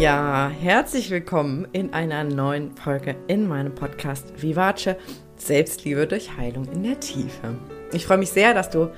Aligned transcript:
Ja, 0.00 0.48
herzlich 0.48 1.10
willkommen 1.10 1.68
in 1.72 1.92
einer 1.92 2.24
neuen 2.24 2.74
Folge 2.74 3.16
in 3.26 3.46
meinem 3.46 3.74
Podcast 3.74 4.32
Vivace 4.42 4.96
Selbstliebe 5.36 6.06
durch 6.06 6.38
Heilung 6.38 6.66
in 6.72 6.84
der 6.84 6.98
Tiefe. 7.00 7.58
Ich 7.92 8.06
freue 8.06 8.16
mich 8.16 8.30
sehr, 8.30 8.54
dass 8.54 8.70
du 8.70 8.88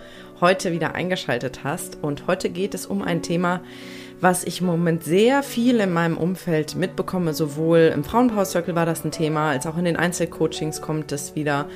heute 0.41 0.71
wieder 0.71 0.95
eingeschaltet 0.95 1.65
hast 1.65 1.99
und 2.03 2.29
heute 2.29 2.51
geht 2.51 2.73
es 2.73 2.87
um 2.87 3.03
ein 3.03 3.21
Thema, 3.21 3.63
was 4.21 4.45
ich 4.45 4.61
im 4.61 4.69
Moment 4.69 5.03
sehr 5.03 5.43
viel 5.43 5.81
in 5.81 5.93
meinem 5.93 6.17
Umfeld 6.17 6.77
mitbekomme. 6.77 7.35
Sowohl 7.35 7.91
im 7.93 8.05
Frauenpower 8.05 8.45
Circle 8.45 8.77
war 8.77 8.87
das 8.87 9.05
ein 9.05 9.11
Thema, 9.11 9.51
als 9.51 9.67
auch 9.67 9.77
in 9.77 9.85
den 9.85 9.97
Einzelcoachings 9.97 10.83
kommt 10.83 11.11
es 11.11 11.35
wieder. 11.35 11.67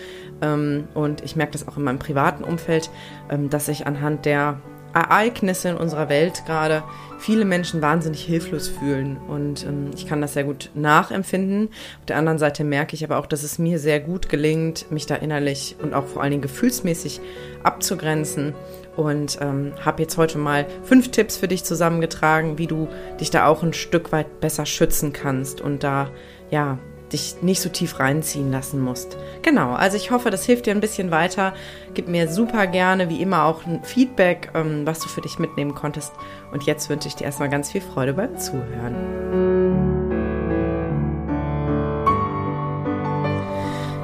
Ähm, 0.41 0.87
und 0.95 1.25
ich 1.25 1.35
merke 1.35 1.51
das 1.51 1.67
auch 1.67 1.77
in 1.77 1.83
meinem 1.83 1.99
privaten 1.99 2.45
Umfeld, 2.45 2.91
ähm, 3.29 3.51
dass 3.51 3.67
ich 3.67 3.89
anhand 3.89 4.25
der 4.25 4.61
Ereignisse 4.95 5.71
in 5.71 5.77
unserer 5.77 6.09
Welt 6.09 6.45
gerade 6.47 6.83
viele 7.19 7.45
Menschen 7.45 7.83
wahnsinnig 7.83 8.25
hilflos 8.25 8.69
fühlen. 8.69 9.17
Und 9.29 9.65
ähm, 9.65 9.91
ich 9.95 10.07
kann 10.07 10.21
das 10.21 10.35
sehr 10.35 10.45
gut 10.45 10.71
nachempfinden. 10.75 11.69
Auf 12.01 12.07
der 12.07 12.17
anderen 12.17 12.39
Seite 12.39 12.65
merke 12.65 12.95
ich 12.95 13.05
aber 13.05 13.19
auch, 13.19 13.27
dass 13.27 13.43
es 13.43 13.59
mir 13.59 13.79
sehr 13.79 14.01
gut 14.01 14.29
gelingt, 14.29 14.91
mich 14.91 15.07
da 15.07 15.17
innerlich 15.17 15.77
und 15.83 15.95
auch 15.95 16.07
vor 16.07 16.23
allen 16.23 16.33
Dingen 16.33 16.43
gefühlsmäßig 16.43 17.21
abzugrenzen. 17.63 18.55
Und 18.97 19.39
ähm, 19.43 19.73
habe 19.85 20.03
jetzt 20.03 20.17
heute 20.17 20.39
mal 20.39 20.67
fünf 20.83 21.11
Tipps 21.11 21.37
für 21.37 21.49
dich 21.49 21.65
zusammengetragen, 21.65 22.57
wie 22.57 22.67
du 22.67 22.89
dich 23.21 23.31
da 23.31 23.47
auch 23.47 23.63
ein 23.63 23.75
Stück 23.75 24.13
weit 24.13 24.41
besser 24.41 24.65
schützen 24.65 25.13
kannst 25.13 25.61
und 25.61 25.83
da 25.85 26.11
ja 26.51 26.79
dich 27.13 27.37
nicht 27.43 27.61
so 27.61 27.69
tief 27.69 28.01
reinziehen 28.01 28.51
lassen 28.51 28.81
musst. 28.81 29.17
Genau, 29.43 29.73
also 29.73 29.97
ich 29.97 30.11
hoffe, 30.11 30.31
das 30.31 30.45
hilft 30.45 30.67
dir 30.67 30.73
ein 30.73 30.81
bisschen 30.81 31.11
weiter. 31.11 31.55
Gib 31.95 32.09
mir 32.09 32.29
super 32.29 32.67
gerne, 32.67 33.09
wie 33.09 33.23
immer, 33.23 33.45
auch 33.45 33.65
ein 33.67 33.83
Feedback, 33.85 34.51
ähm, 34.55 34.87
was 34.87 35.01
du 35.01 35.09
für 35.09 35.21
dich 35.21 35.39
mitnehmen 35.39 35.75
konntest. 35.75 36.13
Und 36.53 36.65
jetzt 36.65 36.89
wünsche 36.89 37.09
ich 37.09 37.15
dir 37.15 37.25
erstmal 37.25 37.49
ganz 37.49 37.71
viel 37.71 37.81
Freude 37.81 38.15
beim 38.15 38.37
Zuhören. 38.39 40.07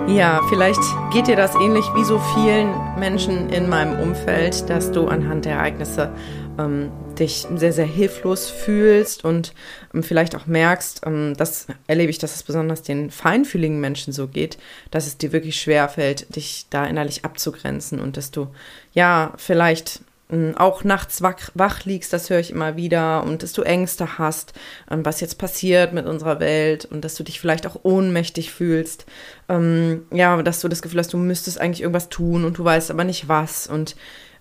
Ja, 0.08 0.40
vielleicht 0.48 0.82
geht 1.12 1.26
dir 1.26 1.36
das 1.36 1.54
ähnlich 1.54 1.86
wie 1.94 2.04
so 2.04 2.18
vielen 2.34 2.74
Menschen 2.98 3.48
in 3.48 3.68
meinem 3.68 3.98
Umfeld, 4.00 4.68
dass 4.68 4.90
du 4.90 5.06
anhand 5.06 5.44
der 5.46 5.54
Ereignisse 5.54 6.12
ähm, 6.58 6.90
dich 7.22 7.46
sehr, 7.54 7.72
sehr 7.72 7.86
hilflos 7.86 8.50
fühlst 8.50 9.24
und 9.24 9.54
ähm, 9.94 10.02
vielleicht 10.02 10.36
auch 10.36 10.46
merkst, 10.46 11.02
ähm, 11.06 11.34
das 11.36 11.66
erlebe 11.86 12.10
ich, 12.10 12.18
dass 12.18 12.34
es 12.34 12.42
besonders 12.42 12.82
den 12.82 13.10
feinfühligen 13.10 13.80
Menschen 13.80 14.12
so 14.12 14.28
geht, 14.28 14.58
dass 14.90 15.06
es 15.06 15.16
dir 15.16 15.32
wirklich 15.32 15.60
schwer 15.60 15.88
fällt, 15.88 16.34
dich 16.36 16.66
da 16.70 16.86
innerlich 16.86 17.24
abzugrenzen 17.24 18.00
und 18.00 18.16
dass 18.16 18.30
du 18.30 18.48
ja 18.92 19.32
vielleicht 19.36 20.00
ähm, 20.32 20.54
auch 20.56 20.82
nachts 20.82 21.22
wach, 21.22 21.50
wach, 21.54 21.84
liegst, 21.84 22.12
das 22.12 22.30
höre 22.30 22.40
ich 22.40 22.50
immer 22.50 22.76
wieder, 22.76 23.22
und 23.22 23.42
dass 23.42 23.52
du 23.52 23.62
Ängste 23.62 24.18
hast, 24.18 24.54
ähm, 24.90 25.04
was 25.04 25.20
jetzt 25.20 25.38
passiert 25.38 25.92
mit 25.92 26.06
unserer 26.06 26.40
Welt 26.40 26.86
und 26.86 27.04
dass 27.04 27.14
du 27.14 27.22
dich 27.22 27.38
vielleicht 27.38 27.66
auch 27.66 27.80
ohnmächtig 27.82 28.50
fühlst. 28.50 29.06
Ähm, 29.48 30.06
ja, 30.10 30.42
dass 30.42 30.60
du 30.60 30.68
das 30.68 30.82
Gefühl 30.82 31.00
hast, 31.00 31.12
du 31.12 31.18
müsstest 31.18 31.60
eigentlich 31.60 31.82
irgendwas 31.82 32.08
tun 32.08 32.44
und 32.44 32.58
du 32.58 32.64
weißt 32.64 32.90
aber 32.90 33.04
nicht 33.04 33.28
was. 33.28 33.66
Und 33.66 33.94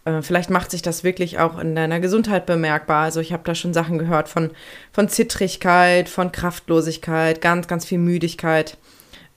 äh, 0.06 0.22
vielleicht 0.22 0.50
macht 0.50 0.72
sich 0.72 0.82
das 0.82 1.04
wirklich 1.04 1.40
auch 1.40 1.60
in 1.60 1.76
deiner 1.76 2.00
Gesundheit 2.00 2.46
bemerkbar. 2.46 3.04
Also 3.04 3.20
ich 3.20 3.34
habe 3.34 3.44
da 3.46 3.56
schon 3.56 3.74
Sachen 3.74 3.98
gehört 3.98 4.30
von, 4.30 4.52
von 4.92 5.10
Zittrigkeit, 5.10 6.10
von 6.10 6.32
Kraftlosigkeit, 6.32 7.42
ganz, 7.42 7.68
ganz 7.68 7.86
viel 7.86 8.00
Müdigkeit. 8.00 8.78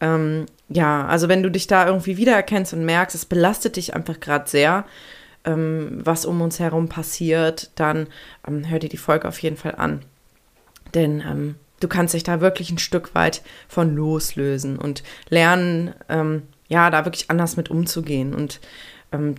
Ähm, 0.01 0.47
ja, 0.69 1.07
also 1.07 1.29
wenn 1.29 1.43
du 1.43 1.51
dich 1.51 1.67
da 1.67 1.87
irgendwie 1.87 2.17
wiedererkennst 2.17 2.73
und 2.73 2.85
merkst, 2.85 3.15
es 3.15 3.27
belastet 3.27 3.77
dich 3.77 3.95
einfach 3.95 4.21
gerade 4.21 4.49
sehr, 4.49 4.85
ähm, 5.45 6.01
was 6.03 6.25
um 6.25 6.41
uns 6.41 6.59
herum 6.59 6.89
passiert, 6.89 7.71
dann 7.75 8.07
ähm, 8.49 8.69
hör 8.69 8.79
dir 8.79 8.89
die 8.89 8.97
Folge 8.97 9.29
auf 9.29 9.39
jeden 9.41 9.57
Fall 9.57 9.75
an. 9.77 10.01
Denn 10.95 11.21
ähm, 11.21 11.57
du 11.81 11.89
kannst 11.89 12.15
dich 12.15 12.23
da 12.23 12.41
wirklich 12.41 12.71
ein 12.71 12.79
Stück 12.79 13.15
weit 13.15 13.43
von 13.69 13.95
loslösen 13.95 14.79
und 14.79 15.03
lernen, 15.29 15.95
ähm, 16.09 16.45
ja, 16.69 16.89
da 16.89 17.05
wirklich 17.05 17.31
anders 17.31 17.59
mit 17.59 17.71
umzugehen. 17.71 18.35
Und 18.35 18.61
ähm, 19.13 19.35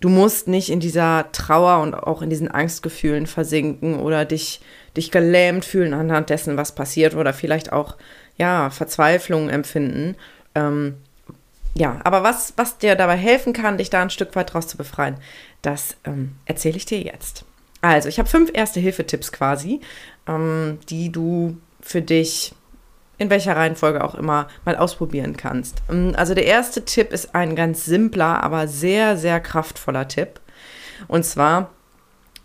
du 0.00 0.08
musst 0.08 0.48
nicht 0.48 0.70
in 0.70 0.80
dieser 0.80 1.30
Trauer 1.32 1.82
und 1.82 1.94
auch 1.94 2.22
in 2.22 2.30
diesen 2.30 2.50
Angstgefühlen 2.50 3.26
versinken 3.26 3.98
oder 3.98 4.24
dich, 4.24 4.60
dich 4.96 5.10
gelähmt 5.10 5.64
fühlen 5.64 5.94
anhand 5.94 6.30
dessen, 6.30 6.56
was 6.56 6.74
passiert 6.74 7.14
oder 7.14 7.32
vielleicht 7.32 7.72
auch, 7.72 7.96
ja, 8.36 8.70
Verzweiflung 8.70 9.48
empfinden. 9.48 10.16
Ähm, 10.54 10.94
ja, 11.74 12.00
aber 12.04 12.22
was, 12.22 12.54
was 12.56 12.78
dir 12.78 12.94
dabei 12.94 13.16
helfen 13.16 13.52
kann, 13.52 13.78
dich 13.78 13.90
da 13.90 14.02
ein 14.02 14.10
Stück 14.10 14.34
weit 14.36 14.52
draus 14.52 14.66
zu 14.66 14.76
befreien, 14.76 15.16
das 15.62 15.96
ähm, 16.04 16.32
erzähle 16.44 16.76
ich 16.76 16.86
dir 16.86 17.00
jetzt. 17.00 17.44
Also, 17.80 18.08
ich 18.08 18.18
habe 18.18 18.28
fünf 18.28 18.50
Erste-Hilfe-Tipps 18.52 19.30
quasi, 19.30 19.80
ähm, 20.26 20.78
die 20.88 21.12
du 21.12 21.56
für 21.80 22.02
dich 22.02 22.52
in 23.18 23.30
welcher 23.30 23.56
Reihenfolge 23.56 24.02
auch 24.02 24.14
immer 24.14 24.48
mal 24.64 24.76
ausprobieren 24.76 25.36
kannst. 25.36 25.82
Ähm, 25.90 26.14
also 26.16 26.34
der 26.34 26.46
erste 26.46 26.84
Tipp 26.84 27.12
ist 27.12 27.34
ein 27.34 27.56
ganz 27.56 27.84
simpler, 27.84 28.42
aber 28.42 28.68
sehr, 28.68 29.16
sehr 29.16 29.40
kraftvoller 29.40 30.08
Tipp. 30.08 30.40
Und 31.08 31.24
zwar, 31.24 31.70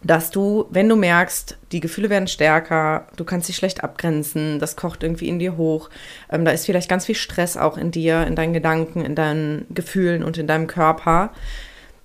dass 0.03 0.31
du, 0.31 0.66
wenn 0.69 0.89
du 0.89 0.95
merkst, 0.95 1.57
die 1.72 1.79
Gefühle 1.79 2.09
werden 2.09 2.28
stärker, 2.28 3.07
du 3.16 3.23
kannst 3.23 3.47
dich 3.47 3.56
schlecht 3.56 3.83
abgrenzen, 3.83 4.59
das 4.59 4.75
kocht 4.75 5.01
irgendwie 5.01 5.29
in 5.29 5.39
dir 5.39 5.56
hoch, 5.56 5.89
ähm, 6.29 6.44
da 6.44 6.51
ist 6.51 6.66
vielleicht 6.66 6.89
ganz 6.89 7.06
viel 7.06 7.16
Stress 7.16 7.56
auch 7.56 7.78
in 7.78 7.91
dir, 7.91 8.28
in 8.28 8.35
deinen 8.35 8.53
Gedanken, 8.53 9.06
in 9.06 9.16
deinen 9.16 9.66
Gefühlen 9.73 10.23
und 10.23 10.38
in 10.38 10.47
deinem 10.47 10.67
Körper, 10.67 11.31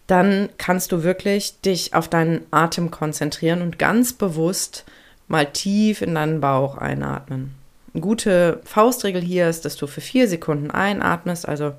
dann 0.07 0.49
kannst 0.57 0.93
du 0.93 1.03
wirklich 1.03 1.61
dich 1.61 1.93
auf 1.93 2.09
deinen 2.09 2.47
Atem 2.51 2.91
konzentrieren 2.91 3.61
und 3.61 3.79
ganz 3.79 4.13
bewusst 4.13 4.85
mal 5.27 5.45
tief 5.45 6.01
in 6.01 6.15
deinen 6.15 6.41
Bauch 6.41 6.79
einatmen. 6.79 7.58
Gute 7.95 8.61
Faustregel 8.65 9.23
hier 9.23 9.49
ist, 9.49 9.65
dass 9.65 9.77
du 9.77 9.87
für 9.87 10.01
vier 10.01 10.29
Sekunden 10.29 10.71
einatmest, 10.71 11.49
also 11.49 11.75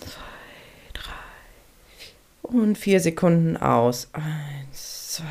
zwei, 0.00 0.92
drei, 0.94 2.50
und 2.58 2.78
vier 2.78 3.00
Sekunden 3.00 3.56
aus. 3.56 4.08
Eins, 4.12 5.14
zwei, 5.14 5.24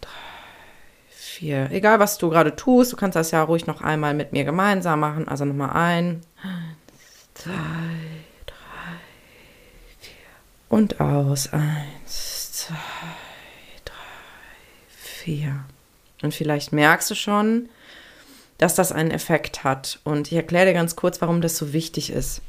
drei, 0.00 0.10
vier. 1.08 1.70
Egal, 1.70 2.00
was 2.00 2.18
du 2.18 2.28
gerade 2.28 2.56
tust, 2.56 2.92
du 2.92 2.96
kannst 2.96 3.16
das 3.16 3.30
ja 3.30 3.42
ruhig 3.42 3.66
noch 3.66 3.80
einmal 3.80 4.14
mit 4.14 4.32
mir 4.32 4.44
gemeinsam 4.44 5.00
machen. 5.00 5.28
Also 5.28 5.44
nochmal 5.44 5.70
ein, 5.70 6.22
eins, 6.42 7.28
zwei, 7.34 7.52
und 10.68 11.00
aus. 11.00 11.52
Eins, 11.52 12.52
zwei, 12.52 12.74
drei, 13.84 13.94
vier. 14.88 15.64
Und 16.22 16.34
vielleicht 16.34 16.72
merkst 16.72 17.10
du 17.10 17.14
schon, 17.14 17.68
dass 18.58 18.74
das 18.74 18.92
einen 18.92 19.10
Effekt 19.10 19.64
hat. 19.64 20.00
Und 20.04 20.28
ich 20.28 20.34
erkläre 20.34 20.66
dir 20.66 20.74
ganz 20.74 20.96
kurz, 20.96 21.20
warum 21.20 21.40
das 21.40 21.56
so 21.56 21.72
wichtig 21.72 22.10
ist. 22.10 22.42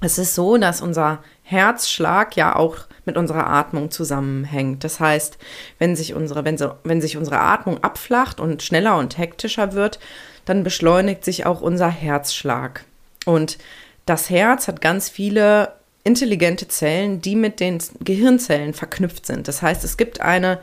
Es 0.00 0.18
ist 0.18 0.34
so, 0.34 0.56
dass 0.56 0.80
unser 0.80 1.22
Herzschlag 1.42 2.36
ja 2.36 2.56
auch 2.56 2.78
mit 3.04 3.16
unserer 3.16 3.48
Atmung 3.48 3.90
zusammenhängt. 3.90 4.84
Das 4.84 5.00
heißt, 5.00 5.38
wenn 5.78 5.96
sich 5.96 6.14
unsere, 6.14 6.44
wenn, 6.44 6.58
so, 6.58 6.74
wenn 6.84 7.00
sich 7.00 7.16
unsere 7.16 7.40
Atmung 7.40 7.82
abflacht 7.82 8.40
und 8.40 8.62
schneller 8.62 8.96
und 8.96 9.18
hektischer 9.18 9.72
wird, 9.72 9.98
dann 10.44 10.62
beschleunigt 10.62 11.24
sich 11.24 11.46
auch 11.46 11.60
unser 11.60 11.88
Herzschlag. 11.88 12.84
Und 13.24 13.58
das 14.06 14.30
Herz 14.30 14.68
hat 14.68 14.80
ganz 14.80 15.08
viele 15.08 15.72
intelligente 16.02 16.68
Zellen, 16.68 17.22
die 17.22 17.34
mit 17.34 17.60
den 17.60 17.78
Gehirnzellen 18.00 18.74
verknüpft 18.74 19.24
sind. 19.26 19.48
Das 19.48 19.62
heißt, 19.62 19.84
es 19.84 19.96
gibt 19.96 20.20
eine, 20.20 20.60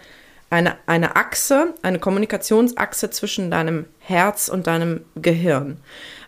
eine, 0.52 0.76
eine 0.86 1.16
Achse, 1.16 1.74
eine 1.82 1.98
Kommunikationsachse 1.98 3.10
zwischen 3.10 3.50
deinem 3.50 3.86
Herz 4.00 4.48
und 4.50 4.68
deinem 4.68 5.02
Gehirn. 5.16 5.78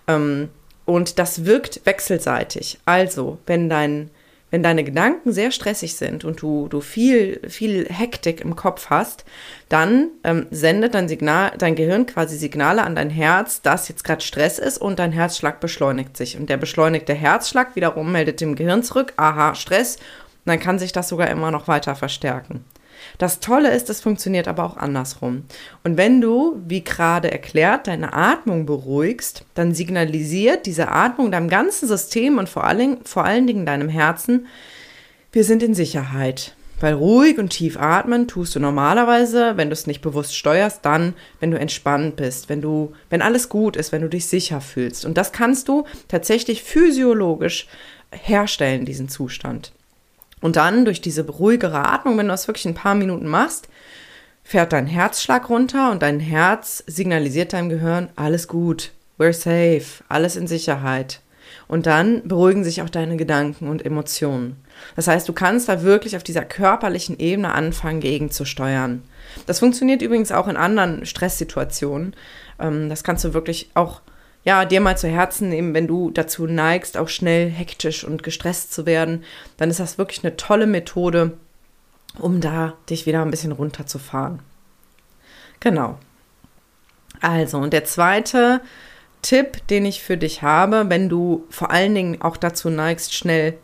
Ähm, 0.07 0.49
und 0.85 1.19
das 1.19 1.45
wirkt 1.45 1.85
wechselseitig. 1.85 2.79
Also, 2.85 3.37
wenn 3.45 3.69
dein 3.69 4.09
wenn 4.53 4.61
deine 4.61 4.83
Gedanken 4.83 5.33
sehr 5.33 5.49
stressig 5.49 5.95
sind 5.95 6.23
und 6.25 6.43
du, 6.43 6.67
du 6.67 6.79
viel, 6.79 7.41
viel 7.49 7.87
Hektik 7.89 8.39
im 8.39 8.55
Kopf 8.55 8.91
hast, 8.91 9.25
dann 9.67 10.11
ähm, 10.23 10.45
sendet 10.51 10.93
dein 10.93 11.07
Signal, 11.07 11.53
dein 11.57 11.73
Gehirn 11.73 12.05
quasi 12.05 12.37
Signale 12.37 12.83
an 12.83 12.95
dein 12.95 13.09
Herz, 13.09 13.63
dass 13.63 13.87
jetzt 13.87 14.03
gerade 14.03 14.21
Stress 14.21 14.59
ist 14.59 14.77
und 14.77 14.99
dein 14.99 15.11
Herzschlag 15.11 15.59
beschleunigt 15.59 16.15
sich. 16.15 16.37
Und 16.37 16.51
der 16.51 16.57
beschleunigte 16.57 17.15
Herzschlag 17.15 17.75
wiederum 17.75 18.11
meldet 18.11 18.41
dem 18.41 18.53
Gehirn 18.53 18.83
zurück, 18.83 19.13
aha, 19.17 19.55
Stress. 19.55 19.95
Und 19.95 20.03
dann 20.45 20.59
kann 20.59 20.77
sich 20.77 20.91
das 20.91 21.09
sogar 21.09 21.31
immer 21.31 21.49
noch 21.49 21.67
weiter 21.67 21.95
verstärken. 21.95 22.63
Das 23.17 23.39
Tolle 23.39 23.71
ist, 23.71 23.89
es 23.89 24.01
funktioniert 24.01 24.47
aber 24.47 24.63
auch 24.63 24.77
andersrum. 24.77 25.43
Und 25.83 25.97
wenn 25.97 26.21
du, 26.21 26.61
wie 26.67 26.83
gerade 26.83 27.31
erklärt, 27.31 27.87
deine 27.87 28.13
Atmung 28.13 28.65
beruhigst, 28.65 29.45
dann 29.53 29.73
signalisiert 29.73 30.65
diese 30.65 30.89
Atmung 30.89 31.31
deinem 31.31 31.49
ganzen 31.49 31.87
System 31.87 32.37
und 32.37 32.49
vor 32.49 32.63
allen, 32.63 33.03
vor 33.05 33.25
allen 33.25 33.47
Dingen 33.47 33.65
deinem 33.65 33.89
Herzen, 33.89 34.47
wir 35.31 35.43
sind 35.43 35.63
in 35.63 35.73
Sicherheit. 35.73 36.55
Weil 36.79 36.95
ruhig 36.95 37.37
und 37.37 37.49
tief 37.49 37.77
atmen 37.77 38.27
tust 38.27 38.55
du 38.55 38.59
normalerweise, 38.59 39.55
wenn 39.55 39.69
du 39.69 39.73
es 39.73 39.87
nicht 39.87 40.01
bewusst 40.01 40.35
steuerst, 40.35 40.83
dann, 40.83 41.13
wenn 41.39 41.49
du 41.49 41.57
entspannt 41.57 42.17
bist, 42.17 42.49
wenn 42.49 42.61
du, 42.61 42.93
wenn 43.09 43.21
alles 43.21 43.47
gut 43.47 43.77
ist, 43.77 43.93
wenn 43.93 44.01
du 44.01 44.09
dich 44.09 44.25
sicher 44.25 44.59
fühlst. 44.59 45.05
Und 45.05 45.17
das 45.17 45.31
kannst 45.31 45.69
du 45.69 45.85
tatsächlich 46.09 46.61
physiologisch 46.61 47.67
herstellen, 48.11 48.83
diesen 48.85 49.07
Zustand. 49.07 49.71
Und 50.43 50.57
dann 50.57 50.83
durch 50.83 50.99
diese 50.99 51.25
ruhigere 51.25 51.87
Atmung, 51.87 52.17
wenn 52.17 52.27
du 52.27 52.33
das 52.33 52.49
wirklich 52.49 52.65
ein 52.65 52.73
paar 52.73 52.95
Minuten 52.95 53.29
machst, 53.29 53.69
fährt 54.43 54.73
dein 54.73 54.87
Herzschlag 54.87 55.49
runter 55.49 55.89
und 55.89 56.01
dein 56.01 56.19
Herz 56.19 56.83
signalisiert 56.85 57.53
deinem 57.53 57.69
Gehirn, 57.69 58.09
alles 58.17 58.49
gut, 58.49 58.91
we're 59.17 59.31
safe, 59.31 60.03
alles 60.09 60.35
in 60.35 60.45
Sicherheit. 60.45 61.21
Und 61.69 61.85
dann 61.85 62.27
beruhigen 62.27 62.65
sich 62.65 62.81
auch 62.81 62.89
deine 62.89 63.15
Gedanken 63.15 63.69
und 63.69 63.85
Emotionen. 63.85 64.57
Das 64.97 65.07
heißt, 65.07 65.29
du 65.29 65.31
kannst 65.31 65.69
da 65.69 65.81
wirklich 65.81 66.17
auf 66.17 66.23
dieser 66.23 66.43
körperlichen 66.43 67.19
Ebene 67.19 67.53
anfangen, 67.53 68.01
gegenzusteuern. 68.01 69.01
Das 69.45 69.59
funktioniert 69.59 70.01
übrigens 70.01 70.33
auch 70.33 70.49
in 70.49 70.57
anderen 70.57 71.05
Stresssituationen. 71.05 72.17
Ähm, 72.59 72.89
das 72.89 73.05
kannst 73.05 73.23
du 73.23 73.33
wirklich 73.33 73.69
auch 73.75 74.01
ja, 74.43 74.65
dir 74.65 74.81
mal 74.81 74.97
zu 74.97 75.07
Herzen 75.07 75.49
nehmen, 75.49 75.73
wenn 75.73 75.87
du 75.87 76.11
dazu 76.11 76.47
neigst, 76.47 76.97
auch 76.97 77.07
schnell 77.07 77.49
hektisch 77.49 78.03
und 78.03 78.23
gestresst 78.23 78.73
zu 78.73 78.85
werden, 78.85 79.23
dann 79.57 79.69
ist 79.69 79.79
das 79.79 79.97
wirklich 79.97 80.23
eine 80.23 80.35
tolle 80.35 80.67
Methode, 80.67 81.37
um 82.19 82.41
da 82.41 82.73
dich 82.89 83.05
wieder 83.05 83.21
ein 83.21 83.31
bisschen 83.31 83.53
runterzufahren. 83.53 84.39
Genau. 85.59 85.97
Also, 87.21 87.57
und 87.57 87.71
der 87.71 87.85
zweite 87.85 88.59
Tipp, 89.21 89.65
den 89.67 89.85
ich 89.85 90.03
für 90.03 90.17
dich 90.17 90.41
habe, 90.41 90.89
wenn 90.89 91.07
du 91.07 91.45
vor 91.49 91.71
allen 91.71 91.95
Dingen 91.95 92.21
auch 92.21 92.35
dazu 92.35 92.69
neigst, 92.69 93.13
schnell 93.13 93.57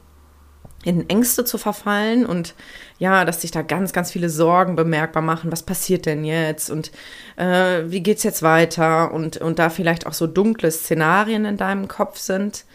in 0.84 1.10
Ängste 1.10 1.44
zu 1.44 1.58
verfallen 1.58 2.26
und 2.26 2.54
ja, 3.00 3.26
dass 3.26 3.42
sich 3.42 3.52
da 3.52 3.62
ganz, 3.62 3.92
ganz 3.92 4.12
viele 4.12 4.30
Sorgen 4.30 4.76
bemerkbar 4.76 5.22
machen. 5.22 5.52
Was 5.52 5.64
passiert 5.64 6.06
denn 6.06 6.24
jetzt 6.24 6.70
und 6.70 6.92
äh, 7.36 7.84
wie 7.86 8.02
geht's 8.02 8.24
jetzt 8.24 8.44
weiter 8.44 9.12
und, 9.12 9.38
und 9.38 9.60
da 9.60 9.70
vielleicht 9.70 10.08
auch 10.08 10.14
so 10.14 10.28
dunkle 10.28 10.72
Szenarien 10.72 11.46
in 11.46 11.58
deinem 11.58 11.88
Kopf 11.88 12.18
sind. 12.18 12.66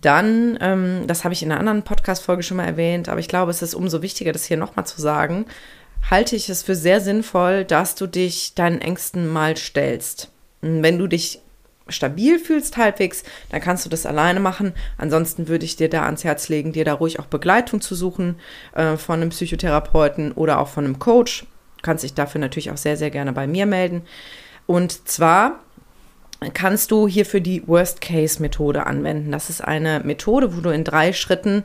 Dann, 0.00 0.58
ähm, 0.60 1.06
das 1.06 1.24
habe 1.24 1.32
ich 1.32 1.42
in 1.42 1.50
einer 1.50 1.58
anderen 1.58 1.82
Podcast-Folge 1.82 2.42
schon 2.42 2.58
mal 2.58 2.66
erwähnt, 2.66 3.08
aber 3.08 3.20
ich 3.20 3.28
glaube, 3.28 3.50
es 3.50 3.62
ist 3.62 3.74
umso 3.74 4.02
wichtiger, 4.02 4.32
das 4.32 4.44
hier 4.44 4.58
nochmal 4.58 4.86
zu 4.86 5.00
sagen, 5.00 5.46
halte 6.10 6.36
ich 6.36 6.48
es 6.50 6.62
für 6.62 6.74
sehr 6.74 7.00
sinnvoll, 7.00 7.64
dass 7.64 7.94
du 7.94 8.06
dich 8.06 8.54
deinen 8.54 8.80
Ängsten 8.80 9.26
mal 9.26 9.56
stellst. 9.56 10.30
Wenn 10.60 10.98
du 10.98 11.06
dich 11.06 11.40
stabil 11.88 12.38
fühlst 12.38 12.76
halbwegs, 12.76 13.24
dann 13.50 13.60
kannst 13.60 13.84
du 13.84 13.90
das 13.90 14.06
alleine 14.06 14.40
machen. 14.40 14.72
Ansonsten 14.96 15.48
würde 15.48 15.64
ich 15.64 15.76
dir 15.76 15.88
da 15.88 16.04
ans 16.04 16.24
Herz 16.24 16.48
legen, 16.48 16.72
dir 16.72 16.84
da 16.84 16.94
ruhig 16.94 17.18
auch 17.18 17.26
Begleitung 17.26 17.80
zu 17.80 17.94
suchen 17.94 18.36
äh, 18.74 18.96
von 18.96 19.20
einem 19.20 19.30
Psychotherapeuten 19.30 20.32
oder 20.32 20.60
auch 20.60 20.68
von 20.68 20.84
einem 20.84 20.98
Coach. 20.98 21.42
Du 21.76 21.82
kannst 21.82 22.04
dich 22.04 22.14
dafür 22.14 22.40
natürlich 22.40 22.70
auch 22.70 22.78
sehr, 22.78 22.96
sehr 22.96 23.10
gerne 23.10 23.32
bei 23.32 23.46
mir 23.46 23.66
melden. 23.66 24.02
Und 24.66 25.08
zwar 25.08 25.60
kannst 26.52 26.90
du 26.90 27.08
hierfür 27.08 27.40
die 27.40 27.66
Worst-Case-Methode 27.66 28.86
anwenden. 28.86 29.32
Das 29.32 29.50
ist 29.50 29.62
eine 29.62 30.00
Methode, 30.00 30.56
wo 30.56 30.60
du 30.60 30.70
in 30.70 30.84
drei 30.84 31.12
Schritten 31.12 31.64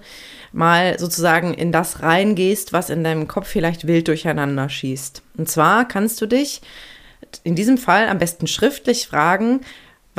mal 0.52 0.98
sozusagen 1.00 1.54
in 1.54 1.72
das 1.72 2.02
reingehst, 2.02 2.72
was 2.74 2.90
in 2.90 3.04
deinem 3.04 3.28
Kopf 3.28 3.48
vielleicht 3.48 3.88
wild 3.88 4.08
durcheinander 4.08 4.70
schießt. 4.70 5.22
Und 5.38 5.50
zwar 5.50 5.88
kannst 5.88 6.22
du 6.22 6.28
dich 6.28 6.62
in 7.44 7.56
diesem 7.56 7.78
Fall 7.78 8.08
am 8.08 8.20
besten 8.20 8.48
schriftlich 8.48 9.08
fragen, 9.08 9.62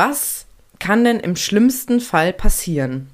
was 0.00 0.46
kann 0.78 1.04
denn 1.04 1.20
im 1.20 1.36
schlimmsten 1.36 2.00
Fall 2.00 2.32
passieren? 2.32 3.10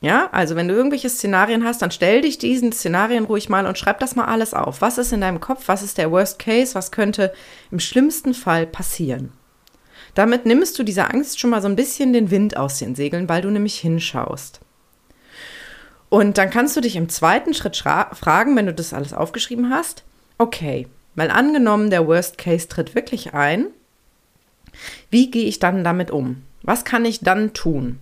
Ja, 0.00 0.28
also 0.30 0.54
wenn 0.54 0.68
du 0.68 0.74
irgendwelche 0.74 1.08
Szenarien 1.08 1.64
hast, 1.64 1.82
dann 1.82 1.90
stell 1.90 2.20
dich 2.20 2.38
diesen 2.38 2.70
Szenarien 2.70 3.24
ruhig 3.24 3.48
mal 3.48 3.66
und 3.66 3.76
schreib 3.76 3.98
das 3.98 4.14
mal 4.14 4.26
alles 4.26 4.54
auf. 4.54 4.80
Was 4.80 4.96
ist 4.96 5.12
in 5.12 5.20
deinem 5.20 5.40
Kopf? 5.40 5.64
Was 5.66 5.82
ist 5.82 5.98
der 5.98 6.12
Worst 6.12 6.38
Case? 6.38 6.76
Was 6.76 6.92
könnte 6.92 7.32
im 7.72 7.80
schlimmsten 7.80 8.32
Fall 8.32 8.64
passieren? 8.64 9.32
Damit 10.14 10.46
nimmst 10.46 10.78
du 10.78 10.84
dieser 10.84 11.12
Angst 11.12 11.40
schon 11.40 11.50
mal 11.50 11.62
so 11.62 11.66
ein 11.66 11.74
bisschen 11.74 12.12
den 12.12 12.30
Wind 12.30 12.56
aus 12.56 12.78
den 12.78 12.94
Segeln, 12.94 13.28
weil 13.28 13.42
du 13.42 13.50
nämlich 13.50 13.80
hinschaust. 13.80 14.60
Und 16.10 16.38
dann 16.38 16.50
kannst 16.50 16.76
du 16.76 16.80
dich 16.80 16.94
im 16.94 17.08
zweiten 17.08 17.54
Schritt 17.54 17.76
fragen, 17.76 18.54
wenn 18.54 18.66
du 18.66 18.72
das 18.72 18.92
alles 18.92 19.12
aufgeschrieben 19.12 19.70
hast, 19.70 20.04
okay, 20.38 20.86
mal 21.16 21.32
angenommen, 21.32 21.90
der 21.90 22.06
Worst 22.06 22.38
Case 22.38 22.68
tritt 22.68 22.94
wirklich 22.94 23.34
ein, 23.34 23.72
wie 25.10 25.30
gehe 25.30 25.46
ich 25.46 25.58
dann 25.58 25.84
damit 25.84 26.10
um? 26.10 26.42
Was 26.62 26.84
kann 26.84 27.04
ich 27.04 27.20
dann 27.20 27.52
tun? 27.54 27.98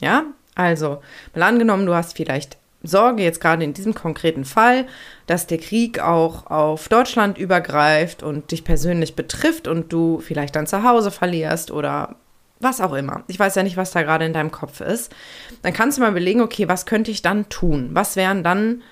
Ja, 0.00 0.24
also, 0.54 1.02
mal 1.34 1.42
angenommen, 1.44 1.86
du 1.86 1.94
hast 1.94 2.16
vielleicht 2.16 2.58
Sorge, 2.82 3.22
jetzt 3.22 3.40
gerade 3.40 3.64
in 3.64 3.72
diesem 3.72 3.94
konkreten 3.94 4.44
Fall, 4.44 4.86
dass 5.26 5.46
der 5.46 5.58
Krieg 5.58 6.00
auch 6.00 6.46
auf 6.50 6.88
Deutschland 6.88 7.38
übergreift 7.38 8.22
und 8.22 8.50
dich 8.50 8.62
persönlich 8.62 9.16
betrifft 9.16 9.66
und 9.66 9.92
du 9.92 10.20
vielleicht 10.20 10.54
dein 10.54 10.66
Zuhause 10.66 11.10
verlierst 11.10 11.70
oder 11.70 12.16
was 12.60 12.80
auch 12.80 12.92
immer. 12.92 13.24
Ich 13.26 13.38
weiß 13.38 13.54
ja 13.54 13.62
nicht, 13.62 13.76
was 13.76 13.90
da 13.90 14.02
gerade 14.02 14.26
in 14.26 14.32
deinem 14.32 14.50
Kopf 14.50 14.80
ist. 14.80 15.14
Dann 15.62 15.72
kannst 15.72 15.98
du 15.98 16.02
mal 16.02 16.10
überlegen, 16.10 16.40
okay, 16.40 16.68
was 16.68 16.86
könnte 16.86 17.10
ich 17.10 17.22
dann 17.22 17.48
tun? 17.48 17.90
Was 17.92 18.16
wären 18.16 18.44
dann 18.44 18.82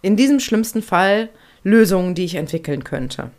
in 0.00 0.16
diesem 0.16 0.40
schlimmsten 0.40 0.82
Fall 0.82 1.28
Lösungen, 1.62 2.14
die 2.14 2.24
ich 2.24 2.34
entwickeln 2.36 2.84
könnte? 2.84 3.30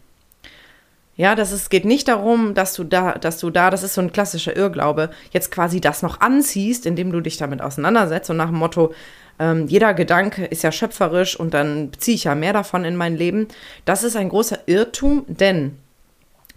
Ja, 1.15 1.35
das 1.35 1.51
ist, 1.51 1.69
geht 1.69 1.85
nicht 1.85 2.07
darum, 2.07 2.55
dass 2.55 2.73
du 2.73 2.83
da, 2.83 3.13
dass 3.13 3.37
du 3.37 3.51
da, 3.51 3.69
das 3.69 3.83
ist 3.83 3.93
so 3.93 4.01
ein 4.01 4.11
klassischer 4.11 4.55
Irrglaube, 4.55 5.11
jetzt 5.31 5.51
quasi 5.51 5.79
das 5.79 6.01
noch 6.01 6.21
anziehst, 6.21 6.85
indem 6.87 7.11
du 7.11 7.21
dich 7.21 7.37
damit 7.37 7.61
auseinandersetzt 7.61 8.31
und 8.31 8.37
nach 8.37 8.49
dem 8.49 8.57
Motto, 8.57 8.93
ähm, 9.39 9.67
jeder 9.67 9.93
Gedanke 9.93 10.45
ist 10.45 10.63
ja 10.63 10.71
schöpferisch 10.71 11.39
und 11.39 11.53
dann 11.53 11.91
ziehe 11.97 12.15
ich 12.15 12.23
ja 12.23 12.33
mehr 12.33 12.53
davon 12.53 12.83
in 12.83 12.95
mein 12.95 13.15
Leben. 13.15 13.47
Das 13.85 14.03
ist 14.03 14.15
ein 14.15 14.29
großer 14.29 14.59
Irrtum, 14.65 15.25
denn 15.27 15.77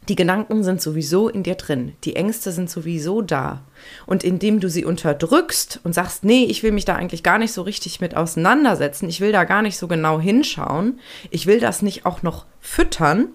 die 0.08 0.14
Gedanken 0.14 0.62
sind 0.62 0.80
sowieso 0.80 1.28
in 1.28 1.42
dir 1.42 1.56
drin. 1.56 1.92
Die 2.04 2.14
Ängste 2.14 2.52
sind 2.52 2.70
sowieso 2.70 3.22
da. 3.22 3.62
Und 4.06 4.22
indem 4.22 4.60
du 4.60 4.70
sie 4.70 4.84
unterdrückst 4.84 5.80
und 5.82 5.94
sagst, 5.94 6.24
nee, 6.24 6.44
ich 6.44 6.62
will 6.62 6.70
mich 6.72 6.84
da 6.84 6.94
eigentlich 6.94 7.24
gar 7.24 7.38
nicht 7.38 7.52
so 7.52 7.62
richtig 7.62 8.00
mit 8.00 8.16
auseinandersetzen, 8.16 9.08
ich 9.08 9.20
will 9.20 9.32
da 9.32 9.44
gar 9.44 9.62
nicht 9.62 9.76
so 9.76 9.88
genau 9.88 10.20
hinschauen, 10.20 11.00
ich 11.30 11.46
will 11.46 11.58
das 11.58 11.82
nicht 11.82 12.06
auch 12.06 12.22
noch 12.22 12.46
füttern, 12.60 13.28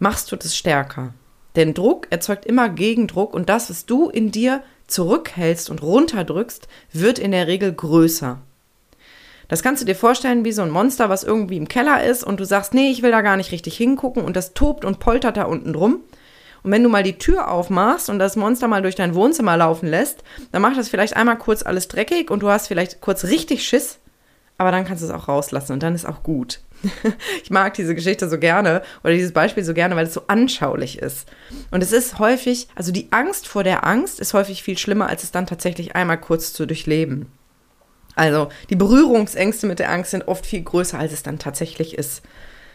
machst 0.00 0.32
du 0.32 0.36
das 0.36 0.56
stärker. 0.56 1.14
Denn 1.54 1.74
Druck 1.74 2.08
erzeugt 2.10 2.46
immer 2.46 2.68
Gegendruck 2.68 3.32
und 3.34 3.48
das, 3.48 3.70
was 3.70 3.86
du 3.86 4.08
in 4.08 4.32
dir 4.32 4.62
zurückhältst 4.88 5.70
und 5.70 5.82
runterdrückst, 5.82 6.66
wird 6.92 7.18
in 7.20 7.30
der 7.30 7.46
Regel 7.46 7.72
größer. 7.72 8.38
Das 9.48 9.62
kannst 9.62 9.82
du 9.82 9.86
dir 9.86 9.96
vorstellen 9.96 10.44
wie 10.44 10.52
so 10.52 10.62
ein 10.62 10.70
Monster, 10.70 11.08
was 11.08 11.24
irgendwie 11.24 11.56
im 11.56 11.68
Keller 11.68 12.04
ist 12.04 12.22
und 12.22 12.38
du 12.38 12.44
sagst, 12.44 12.72
nee, 12.72 12.90
ich 12.90 13.02
will 13.02 13.10
da 13.10 13.20
gar 13.20 13.36
nicht 13.36 13.52
richtig 13.52 13.76
hingucken 13.76 14.24
und 14.24 14.36
das 14.36 14.54
tobt 14.54 14.84
und 14.84 15.00
poltert 15.00 15.36
da 15.36 15.44
unten 15.44 15.72
drum. 15.72 16.00
Und 16.62 16.70
wenn 16.70 16.82
du 16.82 16.88
mal 16.88 17.02
die 17.02 17.18
Tür 17.18 17.50
aufmachst 17.50 18.10
und 18.10 18.18
das 18.18 18.36
Monster 18.36 18.68
mal 18.68 18.82
durch 18.82 18.94
dein 18.94 19.14
Wohnzimmer 19.14 19.56
laufen 19.56 19.88
lässt, 19.88 20.22
dann 20.52 20.62
macht 20.62 20.76
das 20.76 20.88
vielleicht 20.88 21.16
einmal 21.16 21.38
kurz 21.38 21.64
alles 21.64 21.88
dreckig 21.88 22.30
und 22.30 22.42
du 22.42 22.48
hast 22.48 22.68
vielleicht 22.68 23.00
kurz 23.00 23.24
richtig 23.24 23.66
Schiss, 23.66 23.98
aber 24.56 24.70
dann 24.70 24.84
kannst 24.84 25.02
du 25.02 25.06
es 25.06 25.12
auch 25.12 25.26
rauslassen 25.26 25.72
und 25.72 25.82
dann 25.82 25.94
ist 25.94 26.06
auch 26.06 26.22
gut. 26.22 26.60
ich 27.42 27.50
mag 27.50 27.74
diese 27.74 27.94
Geschichte 27.94 28.28
so 28.28 28.38
gerne 28.38 28.82
oder 29.02 29.12
dieses 29.12 29.32
Beispiel 29.32 29.64
so 29.64 29.74
gerne, 29.74 29.96
weil 29.96 30.06
es 30.06 30.14
so 30.14 30.22
anschaulich 30.26 30.98
ist. 30.98 31.28
Und 31.70 31.82
es 31.82 31.92
ist 31.92 32.18
häufig, 32.18 32.68
also 32.74 32.92
die 32.92 33.08
Angst 33.10 33.46
vor 33.46 33.64
der 33.64 33.86
Angst 33.86 34.20
ist 34.20 34.34
häufig 34.34 34.62
viel 34.62 34.78
schlimmer, 34.78 35.08
als 35.08 35.22
es 35.22 35.30
dann 35.30 35.46
tatsächlich 35.46 35.94
einmal 35.94 36.18
kurz 36.18 36.52
zu 36.52 36.66
durchleben. 36.66 37.26
Also 38.14 38.48
die 38.68 38.76
Berührungsängste 38.76 39.66
mit 39.66 39.78
der 39.78 39.90
Angst 39.90 40.10
sind 40.10 40.28
oft 40.28 40.44
viel 40.46 40.62
größer, 40.62 40.98
als 40.98 41.12
es 41.12 41.22
dann 41.22 41.38
tatsächlich 41.38 41.96
ist. 41.96 42.22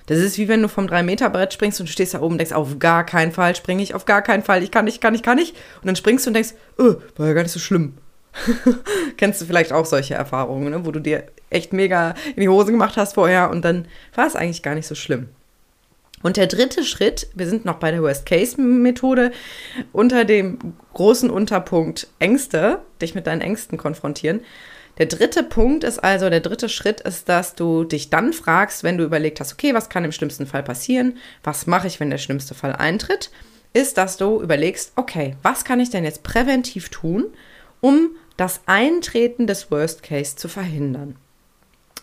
Das 0.07 0.19
ist 0.19 0.37
wie 0.37 0.47
wenn 0.47 0.61
du 0.61 0.67
vom 0.67 0.85
3-Meter-Brett 0.85 1.53
springst 1.53 1.79
und 1.79 1.89
du 1.89 1.91
stehst 1.91 2.13
da 2.13 2.21
oben 2.21 2.33
und 2.33 2.37
denkst, 2.37 2.53
auf 2.53 2.77
gar 2.77 3.05
keinen 3.05 3.31
Fall 3.31 3.55
springe 3.55 3.81
ich, 3.81 3.95
auf 3.95 4.05
gar 4.05 4.21
keinen 4.21 4.43
Fall, 4.43 4.61
ich 4.61 4.71
kann 4.71 4.85
nicht, 4.85 5.01
kann 5.01 5.13
nicht, 5.13 5.25
kann 5.25 5.37
nicht. 5.37 5.55
Und 5.81 5.87
dann 5.87 5.95
springst 5.95 6.25
du 6.25 6.29
und 6.29 6.35
denkst, 6.35 6.53
oh, 6.77 6.95
war 7.17 7.27
ja 7.27 7.33
gar 7.33 7.41
nicht 7.41 7.51
so 7.51 7.59
schlimm. 7.59 7.97
Kennst 9.17 9.41
du 9.41 9.45
vielleicht 9.45 9.73
auch 9.73 9.85
solche 9.85 10.13
Erfahrungen, 10.13 10.69
ne? 10.69 10.85
wo 10.85 10.91
du 10.91 10.99
dir 10.99 11.23
echt 11.49 11.73
mega 11.73 12.15
in 12.35 12.41
die 12.41 12.49
Hose 12.49 12.71
gemacht 12.71 12.97
hast 12.97 13.13
vorher 13.13 13.49
und 13.49 13.63
dann 13.63 13.87
war 14.13 14.27
es 14.27 14.35
eigentlich 14.35 14.63
gar 14.63 14.75
nicht 14.75 14.87
so 14.87 14.95
schlimm. 14.95 15.29
Und 16.23 16.37
der 16.37 16.47
dritte 16.47 16.83
Schritt, 16.83 17.27
wir 17.35 17.47
sind 17.47 17.65
noch 17.65 17.75
bei 17.75 17.91
der 17.91 18.01
Worst-Case-Methode, 18.01 19.31
unter 19.91 20.25
dem 20.25 20.73
großen 20.93 21.29
Unterpunkt 21.29 22.07
Ängste, 22.17 22.79
dich 23.01 23.13
mit 23.13 23.27
deinen 23.27 23.41
Ängsten 23.41 23.77
konfrontieren. 23.77 24.41
Der 24.97 25.05
dritte 25.05 25.43
Punkt 25.43 25.83
ist 25.83 25.99
also, 25.99 26.29
der 26.29 26.39
dritte 26.39 26.69
Schritt 26.69 27.01
ist, 27.01 27.29
dass 27.29 27.53
du 27.53 27.83
dich 27.83 28.09
dann 28.09 28.33
fragst, 28.33 28.83
wenn 28.83 28.97
du 28.97 29.03
überlegt 29.03 29.39
hast, 29.39 29.53
okay, 29.53 29.73
was 29.73 29.89
kann 29.89 30.05
im 30.05 30.13
schlimmsten 30.13 30.47
Fall 30.47 30.63
passieren? 30.63 31.17
Was 31.43 31.67
mache 31.67 31.87
ich, 31.87 31.99
wenn 31.99 32.09
der 32.09 32.17
schlimmste 32.17 32.55
Fall 32.55 32.73
eintritt? 32.73 33.29
Ist, 33.73 33.97
dass 33.97 34.17
du 34.17 34.41
überlegst, 34.41 34.93
okay, 34.95 35.35
was 35.43 35.65
kann 35.65 35.81
ich 35.81 35.89
denn 35.89 36.05
jetzt 36.05 36.23
präventiv 36.23 36.89
tun, 36.89 37.25
um 37.81 38.15
das 38.37 38.61
Eintreten 38.65 39.47
des 39.47 39.71
Worst 39.71 40.03
Case 40.03 40.35
zu 40.35 40.47
verhindern. 40.47 41.15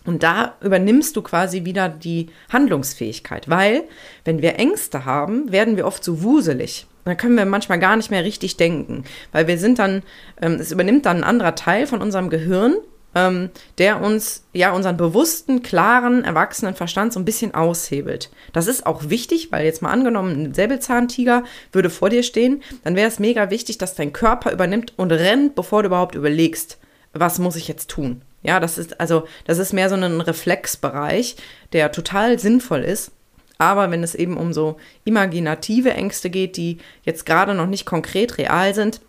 Und 0.04 0.22
da 0.22 0.56
übernimmst 0.60 1.16
du 1.16 1.22
quasi 1.22 1.64
wieder 1.64 1.88
die 1.88 2.28
Handlungsfähigkeit, 2.52 3.48
weil 3.48 3.84
wenn 4.24 4.42
wir 4.42 4.58
Ängste 4.58 5.04
haben, 5.04 5.52
werden 5.52 5.76
wir 5.76 5.86
oft 5.86 6.02
so 6.02 6.22
wuselig. 6.22 6.86
Dann 7.04 7.16
können 7.16 7.36
wir 7.36 7.44
manchmal 7.44 7.80
gar 7.80 7.96
nicht 7.96 8.10
mehr 8.10 8.24
richtig 8.24 8.56
denken, 8.56 9.04
weil 9.32 9.46
wir 9.46 9.58
sind 9.58 9.78
dann, 9.78 10.02
ähm, 10.40 10.54
es 10.54 10.70
übernimmt 10.70 11.06
dann 11.06 11.18
ein 11.18 11.24
anderer 11.24 11.54
Teil 11.54 11.86
von 11.86 12.00
unserem 12.00 12.30
Gehirn, 12.30 12.76
ähm, 13.14 13.50
der 13.78 14.00
uns 14.00 14.44
ja 14.52 14.72
unseren 14.72 14.96
bewussten, 14.96 15.62
klaren, 15.62 16.24
erwachsenen 16.24 16.74
Verstand 16.74 17.12
so 17.12 17.20
ein 17.20 17.24
bisschen 17.24 17.54
aushebelt. 17.54 18.30
Das 18.52 18.68
ist 18.68 18.86
auch 18.86 19.10
wichtig, 19.10 19.50
weil 19.50 19.64
jetzt 19.64 19.82
mal 19.82 19.90
angenommen, 19.90 20.44
ein 20.44 20.54
Säbelzahntiger 20.54 21.44
würde 21.72 21.90
vor 21.90 22.08
dir 22.08 22.22
stehen, 22.22 22.62
dann 22.84 22.96
wäre 22.96 23.08
es 23.08 23.18
mega 23.18 23.50
wichtig, 23.50 23.78
dass 23.78 23.94
dein 23.94 24.12
Körper 24.12 24.52
übernimmt 24.52 24.94
und 24.96 25.10
rennt, 25.12 25.54
bevor 25.54 25.82
du 25.82 25.88
überhaupt 25.88 26.14
überlegst, 26.14 26.78
was 27.12 27.38
muss 27.38 27.56
ich 27.56 27.68
jetzt 27.68 27.90
tun. 27.90 28.22
Ja, 28.42 28.60
das 28.60 28.78
ist 28.78 29.00
also, 29.00 29.26
das 29.44 29.58
ist 29.58 29.72
mehr 29.72 29.88
so 29.88 29.94
ein 29.94 30.20
Reflexbereich, 30.20 31.36
der 31.72 31.92
total 31.92 32.38
sinnvoll 32.38 32.80
ist. 32.80 33.12
Aber 33.58 33.90
wenn 33.92 34.02
es 34.02 34.16
eben 34.16 34.36
um 34.36 34.52
so 34.52 34.76
imaginative 35.04 35.92
Ängste 35.92 36.30
geht, 36.30 36.56
die 36.56 36.78
jetzt 37.04 37.24
gerade 37.24 37.54
noch 37.54 37.68
nicht 37.68 37.86
konkret 37.86 38.38
real 38.38 38.74
sind, 38.74 39.00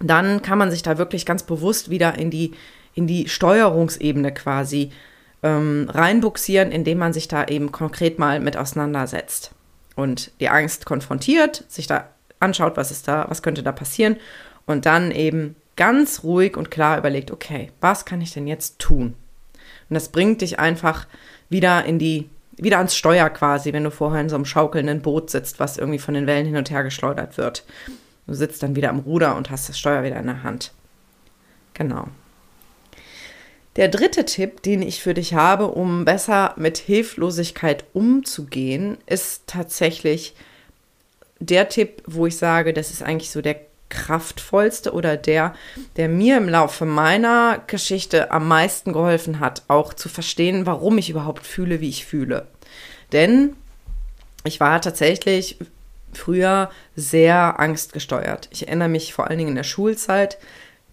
dann 0.00 0.42
kann 0.42 0.58
man 0.58 0.70
sich 0.70 0.82
da 0.82 0.98
wirklich 0.98 1.24
ganz 1.24 1.44
bewusst 1.44 1.90
wieder 1.90 2.18
in 2.18 2.30
die, 2.30 2.52
in 2.94 3.06
die 3.06 3.28
Steuerungsebene 3.28 4.34
quasi 4.34 4.90
ähm, 5.44 5.88
reinbuxieren, 5.92 6.72
indem 6.72 6.98
man 6.98 7.12
sich 7.12 7.28
da 7.28 7.44
eben 7.44 7.70
konkret 7.70 8.18
mal 8.18 8.40
mit 8.40 8.56
auseinandersetzt 8.56 9.52
und 9.94 10.32
die 10.40 10.48
Angst 10.48 10.86
konfrontiert, 10.86 11.64
sich 11.68 11.86
da 11.86 12.08
anschaut, 12.40 12.76
was 12.76 12.90
ist 12.90 13.06
da, 13.06 13.26
was 13.28 13.42
könnte 13.42 13.62
da 13.62 13.70
passieren 13.70 14.16
und 14.66 14.86
dann 14.86 15.10
eben 15.12 15.54
ganz 15.76 16.22
ruhig 16.22 16.56
und 16.56 16.70
klar 16.70 16.98
überlegt, 16.98 17.30
okay, 17.30 17.70
was 17.80 18.04
kann 18.04 18.20
ich 18.20 18.32
denn 18.32 18.46
jetzt 18.46 18.78
tun? 18.78 19.14
Und 19.88 19.94
das 19.94 20.08
bringt 20.08 20.40
dich 20.40 20.58
einfach 20.58 21.06
wieder 21.48 21.84
in 21.84 21.98
die, 21.98 22.28
wieder 22.56 22.78
ans 22.78 22.96
Steuer 22.96 23.30
quasi, 23.30 23.72
wenn 23.72 23.84
du 23.84 23.90
vorher 23.90 24.20
in 24.20 24.28
so 24.28 24.36
einem 24.36 24.44
schaukelnden 24.44 25.02
Boot 25.02 25.30
sitzt, 25.30 25.60
was 25.60 25.76
irgendwie 25.76 25.98
von 25.98 26.14
den 26.14 26.26
Wellen 26.26 26.46
hin 26.46 26.56
und 26.56 26.70
her 26.70 26.82
geschleudert 26.82 27.36
wird. 27.36 27.64
Du 28.26 28.34
sitzt 28.34 28.62
dann 28.62 28.76
wieder 28.76 28.90
am 28.90 29.00
Ruder 29.00 29.36
und 29.36 29.50
hast 29.50 29.68
das 29.68 29.78
Steuer 29.78 30.02
wieder 30.02 30.16
in 30.16 30.26
der 30.26 30.42
Hand. 30.42 30.72
Genau. 31.74 32.08
Der 33.76 33.88
dritte 33.88 34.24
Tipp, 34.24 34.62
den 34.62 34.82
ich 34.82 35.02
für 35.02 35.14
dich 35.14 35.34
habe, 35.34 35.66
um 35.66 36.04
besser 36.04 36.54
mit 36.56 36.78
Hilflosigkeit 36.78 37.84
umzugehen, 37.92 38.98
ist 39.06 39.48
tatsächlich 39.48 40.34
der 41.40 41.68
Tipp, 41.68 42.02
wo 42.06 42.26
ich 42.26 42.36
sage, 42.36 42.72
das 42.72 42.90
ist 42.90 43.02
eigentlich 43.02 43.32
so 43.32 43.42
der 43.42 43.56
kraftvollste 43.94 44.92
oder 44.92 45.16
der, 45.16 45.54
der 45.96 46.08
mir 46.08 46.36
im 46.36 46.48
Laufe 46.48 46.84
meiner 46.84 47.62
Geschichte 47.66 48.30
am 48.30 48.48
meisten 48.48 48.92
geholfen 48.92 49.40
hat, 49.40 49.62
auch 49.68 49.94
zu 49.94 50.08
verstehen, 50.08 50.66
warum 50.66 50.98
ich 50.98 51.08
überhaupt 51.08 51.46
fühle, 51.46 51.80
wie 51.80 51.88
ich 51.88 52.04
fühle. 52.04 52.46
Denn 53.12 53.56
ich 54.44 54.60
war 54.60 54.80
tatsächlich 54.80 55.56
früher 56.12 56.70
sehr 56.96 57.58
angstgesteuert. 57.58 58.48
Ich 58.50 58.66
erinnere 58.66 58.88
mich 58.88 59.14
vor 59.14 59.28
allen 59.28 59.38
Dingen 59.38 59.50
in 59.50 59.56
der 59.56 59.64
Schulzeit, 59.64 60.38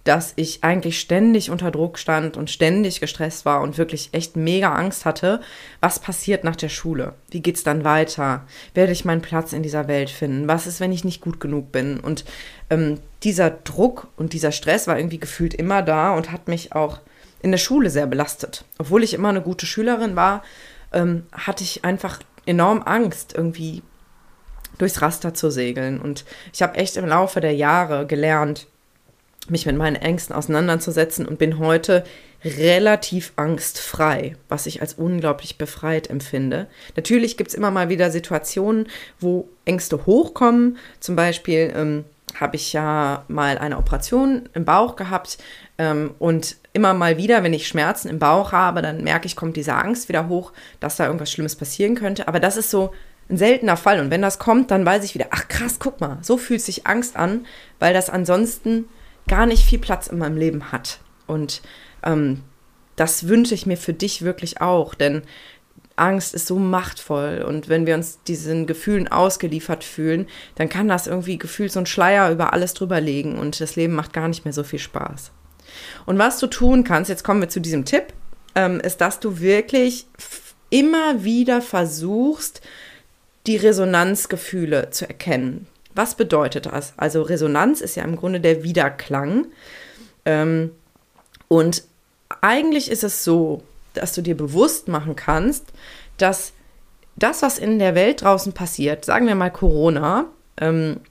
dass 0.03 0.34
ich 0.36 0.63
eigentlich 0.63 1.00
ständig 1.00 1.51
unter 1.51 1.72
Druck 1.72 2.00
stand 2.00 2.38
und 2.38 2.50
ständig 2.50 3.00
gestresst 3.00 3.46
war 3.46 3.62
und 3.62 3.77
wirklich 3.77 4.10
echt 4.13 4.36
mega 4.36 4.74
Angst 4.74 5.05
hatte, 5.05 5.41
was 5.79 6.00
passiert 6.00 6.43
nach 6.43 6.55
der 6.55 6.70
Schule? 6.70 7.13
Wie 7.29 7.41
geht's 7.41 7.63
dann 7.63 7.84
weiter? 7.84 8.46
Werde 8.74 8.91
ich 8.91 9.05
meinen 9.05 9.22
Platz 9.22 9.53
in 9.53 9.63
dieser 9.63 9.88
Welt 9.88 10.10
finden? 10.10 10.48
Was 10.48 10.67
ist, 10.67 10.79
wenn 10.79 10.91
ich 10.91 11.03
nicht 11.03 11.22
gut 11.22 11.39
genug 11.39 11.72
bin? 11.72 12.00
Und 12.00 12.25
ähm, 12.70 13.00
dieser 13.24 13.51
Druck 13.51 14.08
und 14.17 14.34
dieser 14.34 14.51
Stress 14.51 14.88
war 14.88 14.98
irgendwie 14.98 15.20
gefühlt 15.20 15.53
immer 15.53 15.81
da 15.81 16.15
und 16.15 16.31
hat 16.31 16.48
mich 16.48 16.74
auch 16.74 17.00
in 17.41 17.51
der 17.51 17.60
Schule 17.60 17.89
sehr 17.89 18.08
belastet. 18.08 18.65
Obwohl 18.77 19.03
ich 19.03 19.13
immer 19.13 19.29
eine 19.29 19.41
gute 19.41 19.65
Schülerin 19.65 20.15
war, 20.15 20.43
ähm, 20.91 21.24
hatte 21.31 21.63
ich 21.63 21.86
einfach 21.86 22.20
enorm 22.46 22.81
Angst, 22.84 23.34
irgendwie 23.36 23.84
durchs 24.77 25.01
Raster 25.01 25.34
zu 25.34 25.51
segeln. 25.51 26.00
Und 26.00 26.25
ich 26.53 26.62
habe 26.62 26.75
echt 26.75 26.98
im 26.98 27.05
Laufe 27.05 27.39
der 27.39 27.53
Jahre 27.53 28.08
gelernt, 28.08 28.67
mich 29.51 29.65
mit 29.65 29.77
meinen 29.77 29.96
Ängsten 29.96 30.36
auseinanderzusetzen 30.36 31.25
und 31.25 31.38
bin 31.38 31.60
heute 31.60 32.03
relativ 32.43 33.34
angstfrei, 33.36 34.36
was 34.50 34.65
ich 34.65 34.81
als 34.81 34.96
unglaublich 34.96 35.58
befreit 35.58 36.10
empfinde. 36.10 36.67
Natürlich 36.96 37.38
gibt 37.38 37.51
es 37.51 37.55
immer 37.55 37.72
mal 37.72 37.89
wieder 37.89 38.10
Situationen, 38.10 38.88
wo 39.20 39.48
Ängste 39.65 40.05
hochkommen. 40.05 40.77
Zum 41.00 41.15
Beispiel 41.15 41.72
ähm, 41.75 42.05
habe 42.39 42.55
ich 42.55 42.74
ja 42.74 43.25
mal 43.27 43.58
eine 43.58 43.77
Operation 43.77 44.50
im 44.53 44.65
Bauch 44.65 44.96
gehabt 44.96 45.38
ähm, 45.77 46.12
und 46.17 46.58
immer 46.74 46.93
mal 46.93 47.17
wieder, 47.17 47.43
wenn 47.43 47.53
ich 47.53 47.67
Schmerzen 47.67 48.10
im 48.10 48.20
Bauch 48.20 48.51
habe, 48.51 48.81
dann 48.81 49.03
merke 49.03 49.27
ich, 49.27 49.36
kommt 49.36 49.58
diese 49.58 49.75
Angst 49.75 50.10
wieder 50.10 50.27
hoch, 50.27 50.51
dass 50.79 50.96
da 50.96 51.05
irgendwas 51.05 51.31
Schlimmes 51.31 51.55
passieren 51.55 51.96
könnte. 51.96 52.27
Aber 52.27 52.39
das 52.39 52.58
ist 52.58 52.72
so 52.72 52.91
ein 53.29 53.38
seltener 53.38 53.77
Fall. 53.77 54.00
Und 54.00 54.10
wenn 54.10 54.22
das 54.22 54.39
kommt, 54.39 54.72
dann 54.72 54.86
weiß 54.86 55.03
ich 55.03 55.13
wieder, 55.13 55.27
ach 55.31 55.48
krass, 55.48 55.77
guck 55.79 56.01
mal, 56.01 56.17
so 56.22 56.38
fühlt 56.38 56.62
sich 56.62 56.88
Angst 56.88 57.17
an, 57.17 57.46
weil 57.79 57.93
das 57.93 58.10
ansonsten 58.10 58.86
gar 59.28 59.46
nicht 59.46 59.63
viel 59.63 59.80
Platz 59.80 60.08
in 60.08 60.18
meinem 60.18 60.38
Leben 60.38 60.72
hat. 60.72 61.00
Und 61.28 61.62
ähm, 62.04 62.42
das 62.96 63.28
wünsche 63.28 63.56
ich 63.56 63.66
mir 63.66 63.78
für 63.78 63.94
dich 63.94 64.24
wirklich 64.24 64.62
auch, 64.62 64.94
denn 64.94 65.24
Angst 65.96 66.34
ist 66.34 66.48
so 66.48 66.58
machtvoll 66.58 67.44
und 67.48 67.70
wenn 67.70 67.86
wir 67.86 67.96
uns 67.96 68.20
diesen 68.24 68.66
Gefühlen 68.66 69.08
ausgeliefert 69.08 69.84
fühlen, 69.84 70.28
dann 70.56 70.70
kann 70.70 70.88
das 70.88 71.08
irgendwie 71.08 71.38
gefühlt 71.38 71.72
so 71.72 71.80
ein 71.80 71.86
Schleier 71.86 72.32
über 72.32 72.54
alles 72.54 72.74
drüber 72.74 73.00
legen 73.00 73.38
und 73.38 73.60
das 73.62 73.75
Leben 73.75 73.94
macht 73.94 74.13
gar 74.13 74.28
nicht 74.28 74.46
mehr 74.46 74.54
so 74.54 74.63
viel 74.63 74.80
Spaß. 74.80 75.32
Und 76.06 76.18
was 76.18 76.40
du 76.40 76.48
tun 76.48 76.84
kannst, 76.84 77.10
jetzt 77.10 77.24
kommen 77.24 77.42
wir 77.42 77.50
zu 77.50 77.62
diesem 77.62 77.86
Tipp, 77.86 78.13
ähm, 78.56 78.80
ist, 78.80 79.00
dass 79.01 79.20
du 79.20 79.40
wirklich 79.40 80.08
immer 80.70 81.24
wieder 81.24 81.62
versuchst, 81.62 82.62
die 83.48 83.58
Resonanzgefühle 83.58 84.90
zu 84.90 85.08
erkennen. 85.08 85.68
Was 85.95 86.15
bedeutet 86.15 86.67
das? 86.67 86.93
Also 86.98 87.21
Resonanz 87.21 87.81
ist 87.81 87.95
ja 87.95 88.03
im 88.03 88.15
Grunde 88.15 88.39
der 88.39 88.63
Widerklang. 88.63 89.48
Ähm, 90.25 90.71
und 91.48 91.83
eigentlich 92.41 92.89
ist 92.89 93.03
es 93.03 93.24
so, 93.24 93.63
dass 93.93 94.13
du 94.13 94.21
dir 94.21 94.38
bewusst 94.38 94.88
machen 94.88 95.15
kannst, 95.15 95.65
dass 96.17 96.53
das, 97.15 97.41
was 97.41 97.60
in 97.60 97.79
der 97.79 97.95
Welt 97.95 98.21
draußen 98.21 98.53
passiert, 98.53 99.03
sagen 99.03 99.27
wir 99.27 99.36
mal 99.36 99.50
Corona, 99.50 100.25
ähm, 100.57 101.01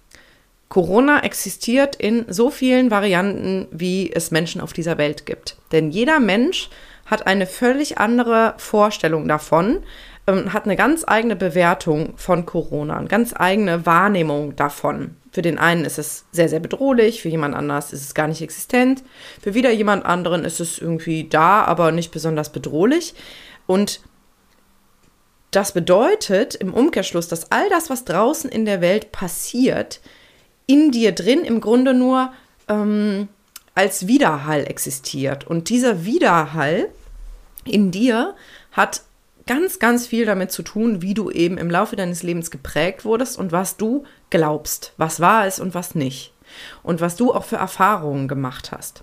Corona 0.71 1.25
existiert 1.25 1.97
in 1.97 2.27
so 2.29 2.49
vielen 2.49 2.93
Varianten, 2.93 3.67
wie 3.73 4.13
es 4.13 4.31
Menschen 4.31 4.61
auf 4.61 4.73
dieser 4.73 4.99
Welt 4.99 5.27
gibt. 5.27 5.57
Denn 5.73 5.91
jeder 5.91 6.21
Mensch 6.21 6.71
hat 7.07 7.27
eine 7.27 7.47
völlig 7.47 7.99
andere 7.99 8.55
Vorstellung 8.57 9.27
davon, 9.27 9.83
ähm, 10.27 10.53
hat 10.53 10.65
eine 10.65 10.77
ganz 10.77 11.05
eigene 11.07 11.37
Bewertung 11.37 12.15
von 12.17 12.47
Corona, 12.47 12.97
eine 12.97 13.09
ganz 13.09 13.35
eigene 13.37 13.87
Wahrnehmung 13.87 14.57
davon. 14.57 15.17
Für 15.33 15.43
den 15.43 15.59
einen 15.59 15.85
ist 15.85 15.99
es 15.99 16.25
sehr, 16.33 16.49
sehr 16.49 16.61
bedrohlich, 16.61 17.23
für 17.23 17.29
jemand 17.29 17.55
anders 17.55 17.93
ist 17.93 18.03
es 18.03 18.15
gar 18.15 18.27
nicht 18.27 18.43
existent, 18.43 19.05
für 19.41 19.55
wieder 19.55 19.71
jemand 19.71 20.05
anderen 20.05 20.45
ist 20.45 20.61
es 20.61 20.79
irgendwie 20.79 21.29
da, 21.29 21.65
aber 21.65 21.93
nicht 21.93 22.11
besonders 22.11 22.51
bedrohlich. 22.51 23.15
Und 23.67 24.01
das 25.51 25.73
bedeutet 25.73 26.55
im 26.55 26.75
Umkehrschluss, 26.75 27.29
dass 27.29 27.51
all 27.51 27.69
das, 27.71 27.91
was 27.91 28.05
draußen 28.05 28.51
in 28.51 28.65
der 28.65 28.81
Welt 28.81 29.13
passiert, 29.13 30.01
in 30.67 30.91
dir 30.91 31.13
drin 31.13 31.45
im 31.45 31.61
Grunde 31.61 31.95
nur 31.95 32.33
ähm, 32.69 33.29
als 33.75 34.07
Widerhall 34.07 34.65
existiert. 34.69 35.47
Und 35.47 35.69
dieser 35.69 36.05
Widerhall 36.05 36.89
in 37.65 37.91
dir 37.91 38.35
hat 38.73 39.03
ganz, 39.51 39.81
ganz 39.81 40.07
viel 40.07 40.27
damit 40.27 40.53
zu 40.53 40.63
tun, 40.63 41.03
wie 41.03 41.13
du 41.13 41.29
eben 41.29 41.59
im 41.59 41.73
Laufe 41.73 41.97
deines 41.97 42.23
Lebens 42.23 42.53
geprägt 42.53 43.05
wurdest 43.05 43.37
und 43.37 43.51
was 43.51 43.77
du 43.77 44.05
glaubst, 44.31 44.93
was 44.97 45.19
wahr 45.19 45.45
ist 45.45 45.59
und 45.59 45.75
was 45.75 45.97
nicht. 45.97 46.33
Und 46.85 47.01
was 47.01 47.17
du 47.17 47.35
auch 47.35 47.43
für 47.43 47.57
Erfahrungen 47.57 48.29
gemacht 48.29 48.71
hast. 48.71 49.03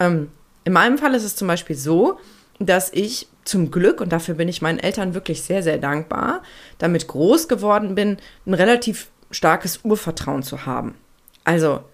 Ähm, 0.00 0.32
in 0.64 0.72
meinem 0.72 0.98
Fall 0.98 1.14
ist 1.14 1.22
es 1.22 1.36
zum 1.36 1.46
Beispiel 1.46 1.76
so, 1.76 2.18
dass 2.58 2.92
ich 2.92 3.28
zum 3.44 3.70
Glück, 3.70 4.00
und 4.00 4.12
dafür 4.12 4.34
bin 4.34 4.48
ich 4.48 4.62
meinen 4.62 4.80
Eltern 4.80 5.14
wirklich 5.14 5.42
sehr, 5.42 5.62
sehr 5.62 5.78
dankbar, 5.78 6.42
damit 6.78 7.06
groß 7.06 7.46
geworden 7.46 7.94
bin, 7.94 8.16
ein 8.46 8.54
relativ 8.54 9.10
starkes 9.30 9.84
Urvertrauen 9.84 10.42
zu 10.42 10.66
haben. 10.66 10.96
Also 11.44 11.84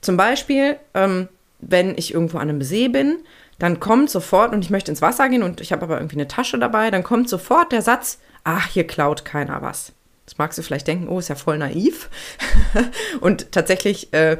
zum 0.00 0.16
Beispiel, 0.16 0.78
ähm, 0.94 1.28
wenn 1.60 1.92
ich 1.98 2.14
irgendwo 2.14 2.38
an 2.38 2.48
einem 2.48 2.62
See 2.62 2.88
bin, 2.88 3.18
dann 3.58 3.80
kommt 3.80 4.10
sofort, 4.10 4.52
und 4.52 4.64
ich 4.64 4.70
möchte 4.70 4.90
ins 4.90 5.02
Wasser 5.02 5.28
gehen 5.28 5.42
und 5.42 5.60
ich 5.60 5.72
habe 5.72 5.82
aber 5.82 5.98
irgendwie 5.98 6.16
eine 6.16 6.28
Tasche 6.28 6.58
dabei, 6.58 6.90
dann 6.90 7.02
kommt 7.02 7.28
sofort 7.28 7.72
der 7.72 7.82
Satz, 7.82 8.18
ach, 8.44 8.68
hier 8.68 8.86
klaut 8.86 9.24
keiner 9.24 9.62
was. 9.62 9.92
Das 10.24 10.38
magst 10.38 10.58
du 10.58 10.62
vielleicht 10.62 10.86
denken, 10.86 11.08
oh, 11.08 11.18
ist 11.18 11.28
ja 11.28 11.34
voll 11.34 11.58
naiv. 11.58 12.10
und 13.20 13.50
tatsächlich, 13.50 14.12
äh, 14.12 14.38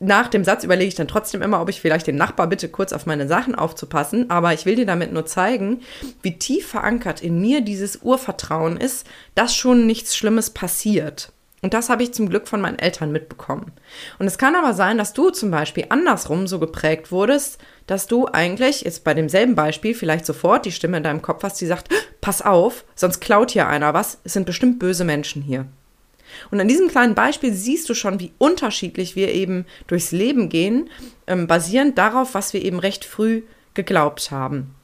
nach 0.00 0.26
dem 0.26 0.42
Satz 0.42 0.64
überlege 0.64 0.88
ich 0.88 0.96
dann 0.96 1.06
trotzdem 1.06 1.40
immer, 1.40 1.62
ob 1.62 1.68
ich 1.68 1.80
vielleicht 1.80 2.08
den 2.08 2.16
Nachbar 2.16 2.48
bitte 2.48 2.68
kurz 2.68 2.92
auf 2.92 3.06
meine 3.06 3.28
Sachen 3.28 3.54
aufzupassen. 3.54 4.28
Aber 4.30 4.52
ich 4.52 4.66
will 4.66 4.74
dir 4.74 4.86
damit 4.86 5.12
nur 5.12 5.24
zeigen, 5.24 5.80
wie 6.22 6.36
tief 6.38 6.66
verankert 6.66 7.22
in 7.22 7.40
mir 7.40 7.60
dieses 7.60 8.02
Urvertrauen 8.02 8.76
ist, 8.76 9.06
dass 9.36 9.54
schon 9.54 9.86
nichts 9.86 10.16
Schlimmes 10.16 10.50
passiert. 10.50 11.32
Und 11.62 11.74
das 11.74 11.88
habe 11.88 12.02
ich 12.02 12.12
zum 12.12 12.28
Glück 12.28 12.48
von 12.48 12.60
meinen 12.60 12.78
Eltern 12.78 13.12
mitbekommen. 13.12 13.70
Und 14.18 14.26
es 14.26 14.36
kann 14.36 14.56
aber 14.56 14.74
sein, 14.74 14.98
dass 14.98 15.12
du 15.12 15.30
zum 15.30 15.52
Beispiel 15.52 15.86
andersrum 15.90 16.48
so 16.48 16.58
geprägt 16.58 17.12
wurdest, 17.12 17.58
dass 17.86 18.08
du 18.08 18.26
eigentlich 18.26 18.82
jetzt 18.82 19.04
bei 19.04 19.14
demselben 19.14 19.54
Beispiel 19.54 19.94
vielleicht 19.94 20.26
sofort 20.26 20.66
die 20.66 20.72
Stimme 20.72 20.96
in 20.96 21.04
deinem 21.04 21.22
Kopf 21.22 21.44
hast, 21.44 21.60
die 21.60 21.66
sagt, 21.66 21.88
pass 22.20 22.42
auf, 22.42 22.84
sonst 22.96 23.20
klaut 23.20 23.52
hier 23.52 23.68
einer 23.68 23.94
was, 23.94 24.18
es 24.24 24.32
sind 24.32 24.44
bestimmt 24.44 24.80
böse 24.80 25.04
Menschen 25.04 25.40
hier. 25.40 25.66
Und 26.50 26.60
an 26.60 26.68
diesem 26.68 26.88
kleinen 26.88 27.14
Beispiel 27.14 27.52
siehst 27.52 27.88
du 27.88 27.94
schon, 27.94 28.18
wie 28.18 28.32
unterschiedlich 28.38 29.14
wir 29.14 29.32
eben 29.32 29.66
durchs 29.86 30.10
Leben 30.10 30.48
gehen, 30.48 30.90
ähm, 31.28 31.46
basierend 31.46 31.96
darauf, 31.96 32.34
was 32.34 32.52
wir 32.54 32.64
eben 32.64 32.80
recht 32.80 33.04
früh 33.04 33.42
geglaubt 33.74 34.30
haben. 34.30 34.74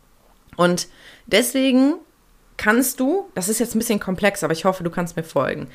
Und 0.56 0.88
deswegen 1.26 1.94
kannst 2.58 3.00
du, 3.00 3.30
das 3.34 3.48
ist 3.48 3.58
jetzt 3.58 3.74
ein 3.74 3.78
bisschen 3.78 4.00
komplex, 4.00 4.44
aber 4.44 4.52
ich 4.52 4.66
hoffe, 4.66 4.84
du 4.84 4.90
kannst 4.90 5.16
mir 5.16 5.24
folgen 5.24 5.68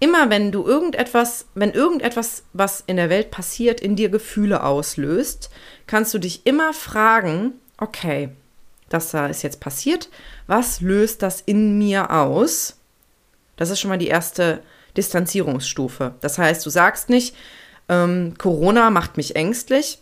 immer 0.00 0.30
wenn 0.30 0.52
du 0.52 0.66
irgendetwas, 0.66 1.46
wenn 1.54 1.72
irgendetwas, 1.72 2.44
was 2.52 2.82
in 2.86 2.96
der 2.96 3.10
Welt 3.10 3.30
passiert, 3.30 3.80
in 3.80 3.96
dir 3.96 4.08
Gefühle 4.08 4.62
auslöst, 4.62 5.50
kannst 5.86 6.14
du 6.14 6.18
dich 6.18 6.46
immer 6.46 6.72
fragen, 6.72 7.54
okay, 7.78 8.30
das 8.88 9.10
da 9.10 9.26
ist 9.26 9.42
jetzt 9.42 9.60
passiert, 9.60 10.08
was 10.46 10.80
löst 10.80 11.22
das 11.22 11.40
in 11.40 11.78
mir 11.78 12.10
aus? 12.10 12.76
Das 13.56 13.70
ist 13.70 13.80
schon 13.80 13.90
mal 13.90 13.98
die 13.98 14.08
erste 14.08 14.62
Distanzierungsstufe. 14.96 16.14
Das 16.20 16.38
heißt, 16.38 16.64
du 16.64 16.70
sagst 16.70 17.10
nicht, 17.10 17.34
ähm, 17.88 18.34
Corona 18.38 18.90
macht 18.90 19.16
mich 19.16 19.36
ängstlich 19.36 19.98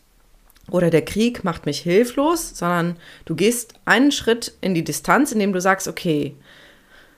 oder 0.71 0.91
der 0.91 1.05
Krieg 1.05 1.45
macht 1.45 1.67
mich 1.67 1.81
hilflos, 1.81 2.51
sondern 2.55 2.97
du 3.25 3.35
gehst 3.35 3.75
einen 3.85 4.13
Schritt 4.13 4.55
in 4.61 4.75
die 4.75 4.85
Distanz, 4.85 5.33
indem 5.33 5.53
du 5.53 5.61
sagst, 5.61 5.89
okay, 5.89 6.35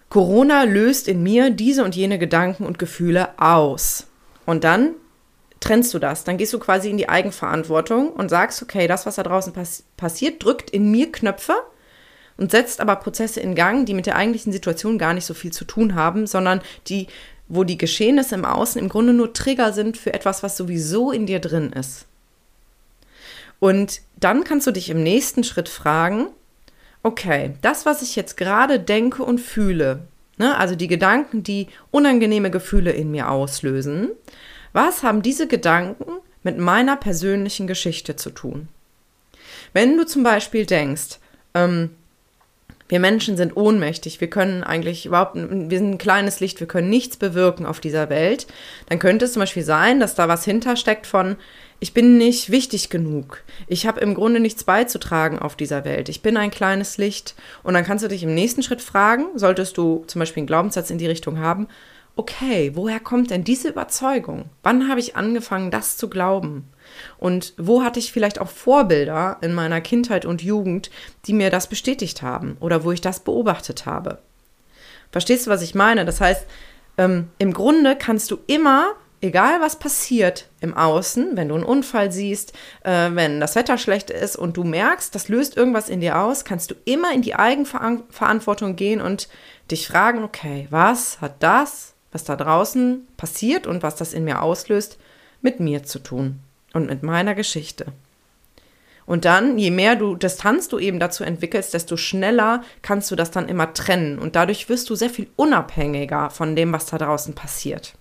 Corona 0.08 0.64
löst 0.64 1.08
in 1.08 1.22
mir 1.22 1.50
diese 1.50 1.84
und 1.84 1.94
jene 1.94 2.18
Gedanken 2.18 2.64
und 2.64 2.78
Gefühle 2.78 3.38
aus. 3.38 4.06
Und 4.46 4.64
dann 4.64 4.94
trennst 5.60 5.92
du 5.92 5.98
das. 5.98 6.24
Dann 6.24 6.38
gehst 6.38 6.52
du 6.52 6.58
quasi 6.58 6.88
in 6.88 6.96
die 6.96 7.08
Eigenverantwortung 7.08 8.10
und 8.10 8.28
sagst, 8.28 8.62
okay, 8.62 8.86
das, 8.86 9.06
was 9.06 9.16
da 9.16 9.22
draußen 9.22 9.52
pass 9.52 9.84
passiert, 9.96 10.42
drückt 10.42 10.70
in 10.70 10.90
mir 10.90 11.12
Knöpfe 11.12 11.54
und 12.36 12.50
setzt 12.50 12.80
aber 12.80 12.96
Prozesse 12.96 13.40
in 13.40 13.54
Gang, 13.54 13.84
die 13.84 13.94
mit 13.94 14.06
der 14.06 14.16
eigentlichen 14.16 14.52
Situation 14.52 14.98
gar 14.98 15.12
nicht 15.12 15.26
so 15.26 15.34
viel 15.34 15.52
zu 15.52 15.64
tun 15.64 15.94
haben, 15.94 16.26
sondern 16.26 16.60
die, 16.86 17.08
wo 17.48 17.64
die 17.64 17.78
Geschehnisse 17.78 18.34
im 18.34 18.44
Außen 18.44 18.80
im 18.80 18.88
Grunde 18.88 19.12
nur 19.12 19.32
Trigger 19.32 19.72
sind 19.72 19.96
für 19.96 20.14
etwas, 20.14 20.42
was 20.42 20.56
sowieso 20.56 21.12
in 21.12 21.26
dir 21.26 21.40
drin 21.40 21.72
ist. 21.72 22.07
Und 23.60 24.00
dann 24.16 24.44
kannst 24.44 24.66
du 24.66 24.70
dich 24.70 24.90
im 24.90 25.02
nächsten 25.02 25.44
Schritt 25.44 25.68
fragen, 25.68 26.28
okay, 27.02 27.54
das, 27.62 27.86
was 27.86 28.02
ich 28.02 28.16
jetzt 28.16 28.36
gerade 28.36 28.78
denke 28.80 29.22
und 29.22 29.40
fühle, 29.40 30.00
ne, 30.36 30.56
also 30.56 30.74
die 30.74 30.88
Gedanken, 30.88 31.42
die 31.42 31.68
unangenehme 31.90 32.50
Gefühle 32.50 32.92
in 32.92 33.10
mir 33.10 33.30
auslösen, 33.30 34.10
was 34.72 35.02
haben 35.02 35.22
diese 35.22 35.46
Gedanken 35.46 36.12
mit 36.42 36.58
meiner 36.58 36.96
persönlichen 36.96 37.66
Geschichte 37.66 38.16
zu 38.16 38.30
tun? 38.30 38.68
Wenn 39.72 39.96
du 39.96 40.06
zum 40.06 40.22
Beispiel 40.22 40.66
denkst, 40.66 41.18
ähm, 41.54 41.90
wir 42.88 43.00
Menschen 43.00 43.36
sind 43.36 43.54
ohnmächtig, 43.56 44.20
wir 44.20 44.30
können 44.30 44.64
eigentlich 44.64 45.04
überhaupt, 45.04 45.34
wir 45.34 45.78
sind 45.78 45.90
ein 45.92 45.98
kleines 45.98 46.40
Licht, 46.40 46.58
wir 46.60 46.66
können 46.66 46.88
nichts 46.88 47.18
bewirken 47.18 47.66
auf 47.66 47.80
dieser 47.80 48.08
Welt, 48.08 48.46
dann 48.88 48.98
könnte 48.98 49.26
es 49.26 49.34
zum 49.34 49.40
Beispiel 49.40 49.62
sein, 49.62 50.00
dass 50.00 50.14
da 50.14 50.26
was 50.26 50.44
hintersteckt 50.44 51.06
von, 51.06 51.36
ich 51.80 51.94
bin 51.94 52.18
nicht 52.18 52.50
wichtig 52.50 52.90
genug, 52.90 53.42
ich 53.66 53.86
habe 53.86 54.00
im 54.00 54.14
Grunde 54.14 54.40
nichts 54.40 54.64
beizutragen 54.64 55.38
auf 55.38 55.56
dieser 55.56 55.84
Welt, 55.84 56.08
ich 56.08 56.22
bin 56.22 56.36
ein 56.36 56.50
kleines 56.50 56.98
Licht. 56.98 57.34
Und 57.62 57.74
dann 57.74 57.84
kannst 57.84 58.04
du 58.04 58.08
dich 58.08 58.22
im 58.22 58.34
nächsten 58.34 58.62
Schritt 58.62 58.82
fragen, 58.82 59.26
solltest 59.34 59.76
du 59.76 60.04
zum 60.06 60.18
Beispiel 60.18 60.42
einen 60.42 60.48
Glaubenssatz 60.48 60.90
in 60.90 60.98
die 60.98 61.06
Richtung 61.06 61.38
haben, 61.38 61.68
okay, 62.18 62.72
woher 62.74 62.98
kommt 62.98 63.30
denn 63.30 63.44
diese 63.44 63.68
Überzeugung? 63.68 64.46
Wann 64.64 64.88
habe 64.88 64.98
ich 64.98 65.14
angefangen, 65.14 65.70
das 65.70 65.96
zu 65.96 66.10
glauben? 66.10 66.68
Und 67.16 67.54
wo 67.58 67.82
hatte 67.82 68.00
ich 68.00 68.12
vielleicht 68.12 68.40
auch 68.40 68.48
Vorbilder 68.48 69.38
in 69.40 69.54
meiner 69.54 69.80
Kindheit 69.80 70.24
und 70.24 70.42
Jugend, 70.42 70.90
die 71.26 71.32
mir 71.32 71.50
das 71.50 71.68
bestätigt 71.68 72.22
haben 72.22 72.56
oder 72.58 72.82
wo 72.82 72.90
ich 72.90 73.00
das 73.00 73.20
beobachtet 73.20 73.86
habe? 73.86 74.18
Verstehst 75.12 75.46
du, 75.46 75.50
was 75.50 75.62
ich 75.62 75.76
meine? 75.76 76.04
Das 76.04 76.20
heißt, 76.20 76.44
ähm, 76.98 77.28
im 77.38 77.52
Grunde 77.52 77.94
kannst 77.96 78.32
du 78.32 78.38
immer, 78.48 78.94
egal 79.20 79.60
was 79.60 79.78
passiert 79.78 80.48
im 80.60 80.74
Außen, 80.74 81.36
wenn 81.36 81.48
du 81.48 81.54
einen 81.54 81.64
Unfall 81.64 82.12
siehst, 82.12 82.52
äh, 82.84 83.10
wenn 83.12 83.40
das 83.40 83.54
Wetter 83.54 83.78
schlecht 83.78 84.10
ist 84.10 84.36
und 84.36 84.56
du 84.56 84.64
merkst, 84.64 85.14
das 85.14 85.28
löst 85.28 85.56
irgendwas 85.56 85.88
in 85.88 86.00
dir 86.00 86.18
aus, 86.18 86.44
kannst 86.44 86.70
du 86.70 86.74
immer 86.84 87.12
in 87.12 87.22
die 87.22 87.34
Eigenverantwortung 87.34 88.76
gehen 88.76 89.00
und 89.00 89.28
dich 89.70 89.88
fragen, 89.88 90.22
okay, 90.24 90.66
was 90.70 91.20
hat 91.20 91.42
das, 91.42 91.94
was 92.12 92.24
da 92.24 92.36
draußen 92.36 93.06
passiert 93.16 93.66
und 93.66 93.82
was 93.82 93.96
das 93.96 94.12
in 94.12 94.24
mir 94.24 94.42
auslöst, 94.42 94.98
mit 95.40 95.60
mir 95.60 95.84
zu 95.84 95.98
tun? 95.98 96.40
und 96.72 96.86
mit 96.86 97.02
meiner 97.02 97.34
Geschichte. 97.34 97.86
Und 99.06 99.24
dann, 99.24 99.58
je 99.58 99.70
mehr 99.70 99.96
du 99.96 100.16
Distanz 100.16 100.68
du 100.68 100.78
eben 100.78 100.98
dazu 100.98 101.24
entwickelst, 101.24 101.72
desto 101.72 101.96
schneller 101.96 102.62
kannst 102.82 103.10
du 103.10 103.16
das 103.16 103.30
dann 103.30 103.48
immer 103.48 103.72
trennen. 103.72 104.18
Und 104.18 104.36
dadurch 104.36 104.68
wirst 104.68 104.90
du 104.90 104.94
sehr 104.94 105.08
viel 105.08 105.28
unabhängiger 105.36 106.28
von 106.28 106.54
dem, 106.54 106.72
was 106.72 106.86
da 106.86 106.98
draußen 106.98 107.34
passiert. 107.34 107.94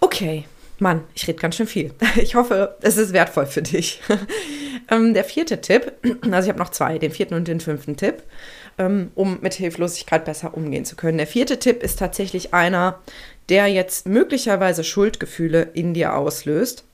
Okay, 0.00 0.44
Mann, 0.78 1.04
ich 1.14 1.26
rede 1.26 1.40
ganz 1.40 1.56
schön 1.56 1.66
viel. 1.66 1.92
Ich 2.16 2.34
hoffe, 2.34 2.76
es 2.80 2.96
ist 2.96 3.12
wertvoll 3.12 3.46
für 3.46 3.62
dich. 3.62 4.00
ähm, 4.90 5.14
der 5.14 5.24
vierte 5.24 5.60
Tipp, 5.60 5.92
also 6.30 6.46
ich 6.46 6.48
habe 6.48 6.58
noch 6.58 6.70
zwei, 6.70 6.98
den 6.98 7.10
vierten 7.10 7.34
und 7.34 7.48
den 7.48 7.60
fünften 7.60 7.96
Tipp, 7.96 8.22
ähm, 8.78 9.10
um 9.14 9.40
mit 9.40 9.54
Hilflosigkeit 9.54 10.24
besser 10.24 10.56
umgehen 10.56 10.84
zu 10.84 10.96
können. 10.96 11.18
Der 11.18 11.26
vierte 11.26 11.58
Tipp 11.58 11.82
ist 11.82 11.98
tatsächlich 11.98 12.54
einer, 12.54 13.00
der 13.48 13.66
jetzt 13.66 14.06
möglicherweise 14.06 14.84
Schuldgefühle 14.84 15.62
in 15.74 15.94
dir 15.94 16.14
auslöst. 16.14 16.84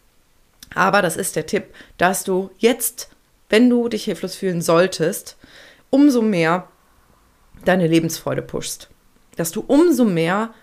Aber 0.75 1.03
das 1.03 1.17
ist 1.17 1.37
der 1.37 1.47
Tipp, 1.47 1.65
dass 1.99 2.25
du 2.25 2.51
jetzt, 2.59 3.11
wenn 3.49 3.69
du 3.69 3.89
dich 3.89 4.05
hilflos 4.05 4.35
fühlen 4.35 4.63
solltest, 4.63 5.37
umso 5.91 6.23
mehr 6.23 6.69
deine 7.65 7.87
Lebensfreude 7.87 8.43
pushst. 8.43 8.89
Dass 9.37 9.51
du 9.51 9.63
umso 9.67 10.05
mehr 10.05 10.55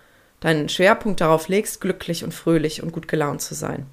deinen 0.42 0.68
Schwerpunkt 0.68 1.20
darauf 1.20 1.48
legst, 1.48 1.80
glücklich 1.80 2.24
und 2.24 2.34
fröhlich 2.34 2.82
und 2.82 2.92
gut 2.92 3.08
gelaunt 3.08 3.40
zu 3.40 3.54
sein. 3.54 3.86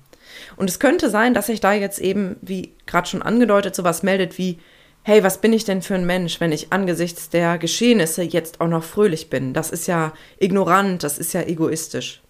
Und 0.58 0.70
es 0.70 0.80
könnte 0.80 1.10
sein, 1.10 1.34
dass 1.34 1.48
sich 1.48 1.62
da 1.62 1.74
jetzt 1.74 2.00
eben, 2.00 2.36
wie 2.42 2.74
gerade 2.86 3.08
schon 3.08 3.22
angedeutet, 3.22 3.76
sowas 3.76 4.04
meldet 4.04 4.38
wie, 4.38 4.60
hey, 5.04 5.24
was 5.24 5.40
bin 5.40 5.54
ich 5.54 5.66
denn 5.66 5.82
für 5.82 5.96
ein 5.96 6.06
Mensch, 6.06 6.40
wenn 6.40 6.52
ich 6.52 6.72
angesichts 6.74 7.30
der 7.30 7.58
Geschehnisse 7.58 8.24
jetzt 8.24 8.62
auch 8.62 8.68
noch 8.68 8.84
fröhlich 8.84 9.30
bin? 9.30 9.54
Das 9.54 9.70
ist 9.70 9.88
ja 9.88 10.14
ignorant, 10.40 11.04
das 11.04 11.18
ist 11.18 11.34
ja 11.34 11.42
egoistisch. 11.42 12.22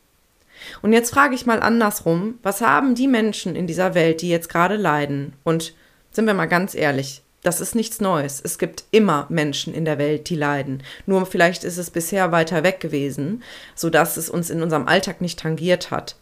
Und 0.82 0.94
jetzt 0.94 1.12
frage 1.12 1.36
ich 1.36 1.46
mal 1.46 1.62
andersrum, 1.62 2.38
was 2.44 2.62
haben 2.62 2.96
die 2.96 3.08
Menschen 3.08 3.56
in 3.56 3.68
dieser 3.68 3.96
Welt, 3.96 4.22
die 4.22 4.30
jetzt 4.30 4.50
gerade 4.50 4.76
leiden? 4.76 5.34
Und 5.44 5.74
sind 6.12 6.26
wir 6.26 6.34
mal 6.34 6.48
ganz 6.48 6.76
ehrlich, 6.76 7.22
das 7.42 7.62
ist 7.62 7.76
nichts 7.76 8.02
Neues. 8.02 8.42
Es 8.44 8.58
gibt 8.58 8.84
immer 8.92 9.26
Menschen 9.30 9.74
in 9.74 9.86
der 9.86 9.98
Welt, 9.98 10.30
die 10.30 10.36
leiden. 10.36 10.84
Nur 11.06 11.26
vielleicht 11.26 11.64
ist 11.64 11.78
es 11.78 11.90
bisher 11.90 12.32
weiter 12.32 12.64
weg 12.64 12.80
gewesen, 12.80 13.44
sodass 13.76 14.18
es 14.18 14.30
uns 14.30 14.50
in 14.50 14.62
unserem 14.62 14.88
Alltag 14.88 15.22
nicht 15.22 15.40
tangiert 15.40 15.92
hat. 15.92 16.16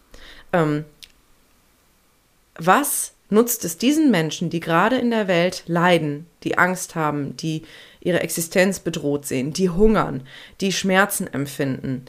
Ähm, 0.54 0.86
was 2.56 3.14
nutzt 3.30 3.66
es 3.66 3.78
diesen 3.78 4.12
Menschen, 4.12 4.50
die 4.50 4.60
gerade 4.60 4.98
in 4.98 5.10
der 5.10 5.28
Welt 5.28 5.64
leiden, 5.68 6.28
die 6.44 6.58
Angst 6.58 6.96
haben, 6.96 7.36
die 7.38 7.64
ihre 8.00 8.22
Existenz 8.22 8.80
bedroht 8.80 9.26
sehen, 9.26 9.54
die 9.54 9.70
hungern, 9.70 10.24
die 10.62 10.72
Schmerzen 10.72 11.32
empfinden, 11.32 12.06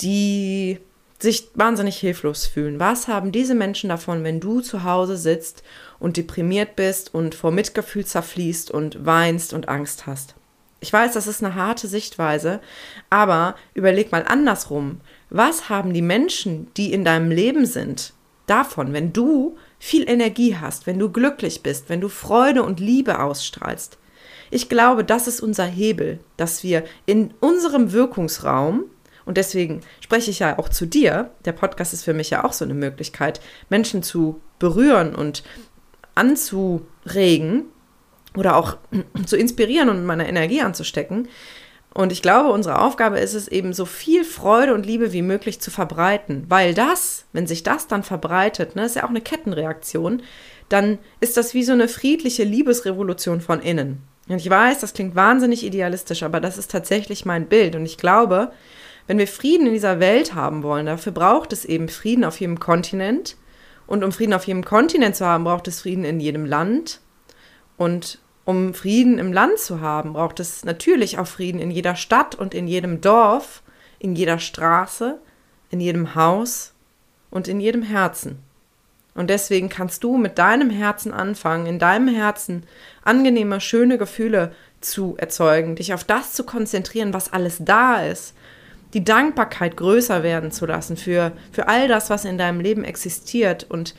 die 0.00 0.78
sich 1.22 1.48
wahnsinnig 1.54 1.96
hilflos 1.96 2.46
fühlen. 2.46 2.78
Was 2.78 3.08
haben 3.08 3.32
diese 3.32 3.54
Menschen 3.54 3.88
davon, 3.88 4.24
wenn 4.24 4.40
du 4.40 4.60
zu 4.60 4.84
Hause 4.84 5.16
sitzt 5.16 5.62
und 5.98 6.16
deprimiert 6.16 6.76
bist 6.76 7.14
und 7.14 7.34
vor 7.34 7.50
Mitgefühl 7.50 8.04
zerfließt 8.04 8.70
und 8.70 9.06
weinst 9.06 9.52
und 9.52 9.68
Angst 9.68 10.06
hast? 10.06 10.34
Ich 10.80 10.92
weiß, 10.92 11.12
das 11.12 11.28
ist 11.28 11.42
eine 11.42 11.54
harte 11.54 11.86
Sichtweise, 11.86 12.60
aber 13.08 13.54
überleg 13.72 14.10
mal 14.10 14.24
andersrum. 14.26 15.00
Was 15.30 15.68
haben 15.68 15.94
die 15.94 16.02
Menschen, 16.02 16.66
die 16.76 16.92
in 16.92 17.04
deinem 17.04 17.30
Leben 17.30 17.66
sind, 17.66 18.12
davon, 18.46 18.92
wenn 18.92 19.12
du 19.12 19.56
viel 19.78 20.08
Energie 20.08 20.56
hast, 20.56 20.86
wenn 20.86 20.98
du 20.98 21.10
glücklich 21.10 21.62
bist, 21.62 21.88
wenn 21.88 22.00
du 22.00 22.08
Freude 22.08 22.62
und 22.62 22.80
Liebe 22.80 23.20
ausstrahlst. 23.20 23.98
Ich 24.50 24.68
glaube, 24.68 25.04
das 25.04 25.26
ist 25.26 25.40
unser 25.40 25.64
Hebel, 25.64 26.20
dass 26.36 26.62
wir 26.62 26.84
in 27.06 27.32
unserem 27.40 27.92
Wirkungsraum, 27.92 28.84
und 29.24 29.36
deswegen 29.36 29.80
spreche 30.00 30.30
ich 30.30 30.40
ja 30.40 30.58
auch 30.58 30.68
zu 30.68 30.86
dir, 30.86 31.30
der 31.44 31.52
Podcast 31.52 31.92
ist 31.92 32.04
für 32.04 32.14
mich 32.14 32.30
ja 32.30 32.44
auch 32.44 32.52
so 32.52 32.64
eine 32.64 32.74
Möglichkeit, 32.74 33.40
Menschen 33.68 34.02
zu 34.02 34.40
berühren 34.58 35.14
und 35.14 35.42
anzuregen 36.14 37.64
oder 38.36 38.56
auch 38.56 38.76
zu 39.26 39.36
inspirieren 39.36 39.88
und 39.88 40.04
meine 40.04 40.28
Energie 40.28 40.62
anzustecken, 40.62 41.28
und 41.94 42.10
ich 42.10 42.22
glaube, 42.22 42.50
unsere 42.50 42.80
Aufgabe 42.80 43.18
ist 43.18 43.34
es 43.34 43.48
eben, 43.48 43.74
so 43.74 43.84
viel 43.84 44.24
Freude 44.24 44.72
und 44.74 44.86
Liebe 44.86 45.12
wie 45.12 45.22
möglich 45.22 45.60
zu 45.60 45.70
verbreiten, 45.70 46.46
weil 46.48 46.72
das, 46.72 47.26
wenn 47.32 47.46
sich 47.46 47.62
das 47.62 47.86
dann 47.86 48.02
verbreitet, 48.02 48.76
ne, 48.76 48.86
ist 48.86 48.96
ja 48.96 49.04
auch 49.04 49.10
eine 49.10 49.20
Kettenreaktion, 49.20 50.22
dann 50.70 50.98
ist 51.20 51.36
das 51.36 51.52
wie 51.52 51.64
so 51.64 51.72
eine 51.72 51.88
friedliche 51.88 52.44
Liebesrevolution 52.44 53.42
von 53.42 53.60
innen. 53.60 54.02
Und 54.28 54.36
ich 54.36 54.48
weiß, 54.48 54.80
das 54.80 54.94
klingt 54.94 55.14
wahnsinnig 55.16 55.66
idealistisch, 55.66 56.22
aber 56.22 56.40
das 56.40 56.56
ist 56.56 56.70
tatsächlich 56.70 57.26
mein 57.26 57.46
Bild. 57.46 57.76
Und 57.76 57.84
ich 57.84 57.98
glaube, 57.98 58.52
wenn 59.06 59.18
wir 59.18 59.26
Frieden 59.26 59.66
in 59.66 59.72
dieser 59.72 60.00
Welt 60.00 60.34
haben 60.34 60.62
wollen, 60.62 60.86
dafür 60.86 61.12
braucht 61.12 61.52
es 61.52 61.64
eben 61.64 61.88
Frieden 61.88 62.24
auf 62.24 62.40
jedem 62.40 62.60
Kontinent. 62.60 63.36
Und 63.86 64.04
um 64.04 64.12
Frieden 64.12 64.32
auf 64.32 64.46
jedem 64.46 64.64
Kontinent 64.64 65.16
zu 65.16 65.26
haben, 65.26 65.44
braucht 65.44 65.68
es 65.68 65.80
Frieden 65.80 66.04
in 66.04 66.20
jedem 66.20 66.46
Land. 66.46 67.00
Und 67.76 68.20
um 68.44 68.74
Frieden 68.74 69.18
im 69.18 69.32
Land 69.32 69.58
zu 69.58 69.80
haben, 69.80 70.14
braucht 70.14 70.40
es 70.40 70.64
natürlich 70.64 71.18
auch 71.18 71.26
Frieden 71.26 71.60
in 71.60 71.70
jeder 71.70 71.96
Stadt 71.96 72.34
und 72.34 72.54
in 72.54 72.66
jedem 72.66 73.00
Dorf, 73.00 73.62
in 73.98 74.14
jeder 74.16 74.38
Straße, 74.38 75.18
in 75.70 75.80
jedem 75.80 76.14
Haus 76.14 76.74
und 77.30 77.48
in 77.48 77.60
jedem 77.60 77.82
Herzen. 77.82 78.38
Und 79.14 79.28
deswegen 79.28 79.68
kannst 79.68 80.04
du 80.04 80.16
mit 80.16 80.38
deinem 80.38 80.70
Herzen 80.70 81.12
anfangen, 81.12 81.66
in 81.66 81.78
deinem 81.78 82.08
Herzen 82.08 82.64
angenehme, 83.02 83.60
schöne 83.60 83.98
Gefühle 83.98 84.52
zu 84.80 85.16
erzeugen, 85.18 85.76
dich 85.76 85.92
auf 85.92 86.04
das 86.04 86.32
zu 86.32 86.44
konzentrieren, 86.44 87.12
was 87.12 87.32
alles 87.32 87.58
da 87.60 88.02
ist, 88.02 88.34
die 88.94 89.04
Dankbarkeit 89.04 89.76
größer 89.76 90.22
werden 90.22 90.50
zu 90.50 90.66
lassen 90.66 90.96
für, 90.96 91.32
für 91.50 91.68
all 91.68 91.88
das, 91.88 92.10
was 92.10 92.24
in 92.24 92.38
deinem 92.38 92.60
Leben 92.60 92.84
existiert 92.84 93.64
und 93.64 93.94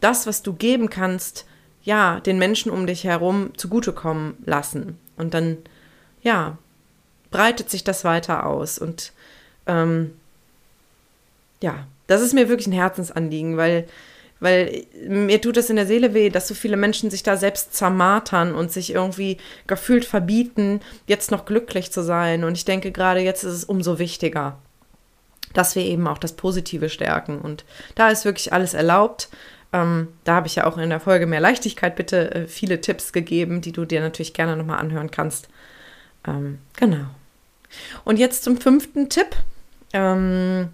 das, 0.00 0.26
was 0.26 0.42
du 0.42 0.52
geben 0.52 0.90
kannst, 0.90 1.46
ja, 1.84 2.20
den 2.20 2.38
Menschen 2.38 2.70
um 2.70 2.86
dich 2.86 3.04
herum 3.04 3.50
zugutekommen 3.56 4.34
lassen. 4.44 4.98
Und 5.16 5.34
dann, 5.34 5.58
ja, 6.22 6.58
breitet 7.30 7.70
sich 7.70 7.84
das 7.84 8.04
weiter 8.04 8.46
aus. 8.46 8.78
Und 8.78 9.12
ähm, 9.66 10.12
ja, 11.60 11.86
das 12.06 12.20
ist 12.20 12.34
mir 12.34 12.48
wirklich 12.48 12.66
ein 12.66 12.72
Herzensanliegen, 12.72 13.56
weil, 13.56 13.86
weil 14.42 14.86
mir 15.06 15.40
tut 15.40 15.56
es 15.56 15.70
in 15.70 15.76
der 15.76 15.86
Seele 15.86 16.14
weh, 16.14 16.28
dass 16.28 16.48
so 16.48 16.54
viele 16.54 16.76
Menschen 16.76 17.10
sich 17.10 17.22
da 17.22 17.36
selbst 17.36 17.74
zermartern 17.74 18.56
und 18.56 18.72
sich 18.72 18.92
irgendwie 18.92 19.36
gefühlt 19.68 20.04
verbieten, 20.04 20.80
jetzt 21.06 21.30
noch 21.30 21.44
glücklich 21.44 21.92
zu 21.92 22.02
sein. 22.02 22.42
Und 22.42 22.56
ich 22.56 22.64
denke, 22.64 22.90
gerade 22.90 23.20
jetzt 23.20 23.44
ist 23.44 23.52
es 23.52 23.64
umso 23.64 24.00
wichtiger, 24.00 24.58
dass 25.54 25.76
wir 25.76 25.84
eben 25.84 26.08
auch 26.08 26.18
das 26.18 26.32
Positive 26.32 26.88
stärken. 26.88 27.38
Und 27.40 27.64
da 27.94 28.08
ist 28.10 28.24
wirklich 28.24 28.52
alles 28.52 28.74
erlaubt. 28.74 29.28
Ähm, 29.72 30.08
da 30.24 30.34
habe 30.34 30.48
ich 30.48 30.56
ja 30.56 30.66
auch 30.66 30.76
in 30.76 30.90
der 30.90 30.98
Folge 30.98 31.28
mehr 31.28 31.40
Leichtigkeit 31.40 31.94
bitte 31.94 32.34
äh, 32.34 32.48
viele 32.48 32.80
Tipps 32.80 33.12
gegeben, 33.12 33.60
die 33.60 33.72
du 33.72 33.84
dir 33.84 34.00
natürlich 34.00 34.34
gerne 34.34 34.56
nochmal 34.56 34.80
anhören 34.80 35.12
kannst. 35.12 35.48
Ähm, 36.26 36.58
genau. 36.74 37.06
Und 38.02 38.18
jetzt 38.18 38.42
zum 38.42 38.56
fünften 38.56 39.08
Tipp. 39.08 39.36
Ähm, 39.92 40.70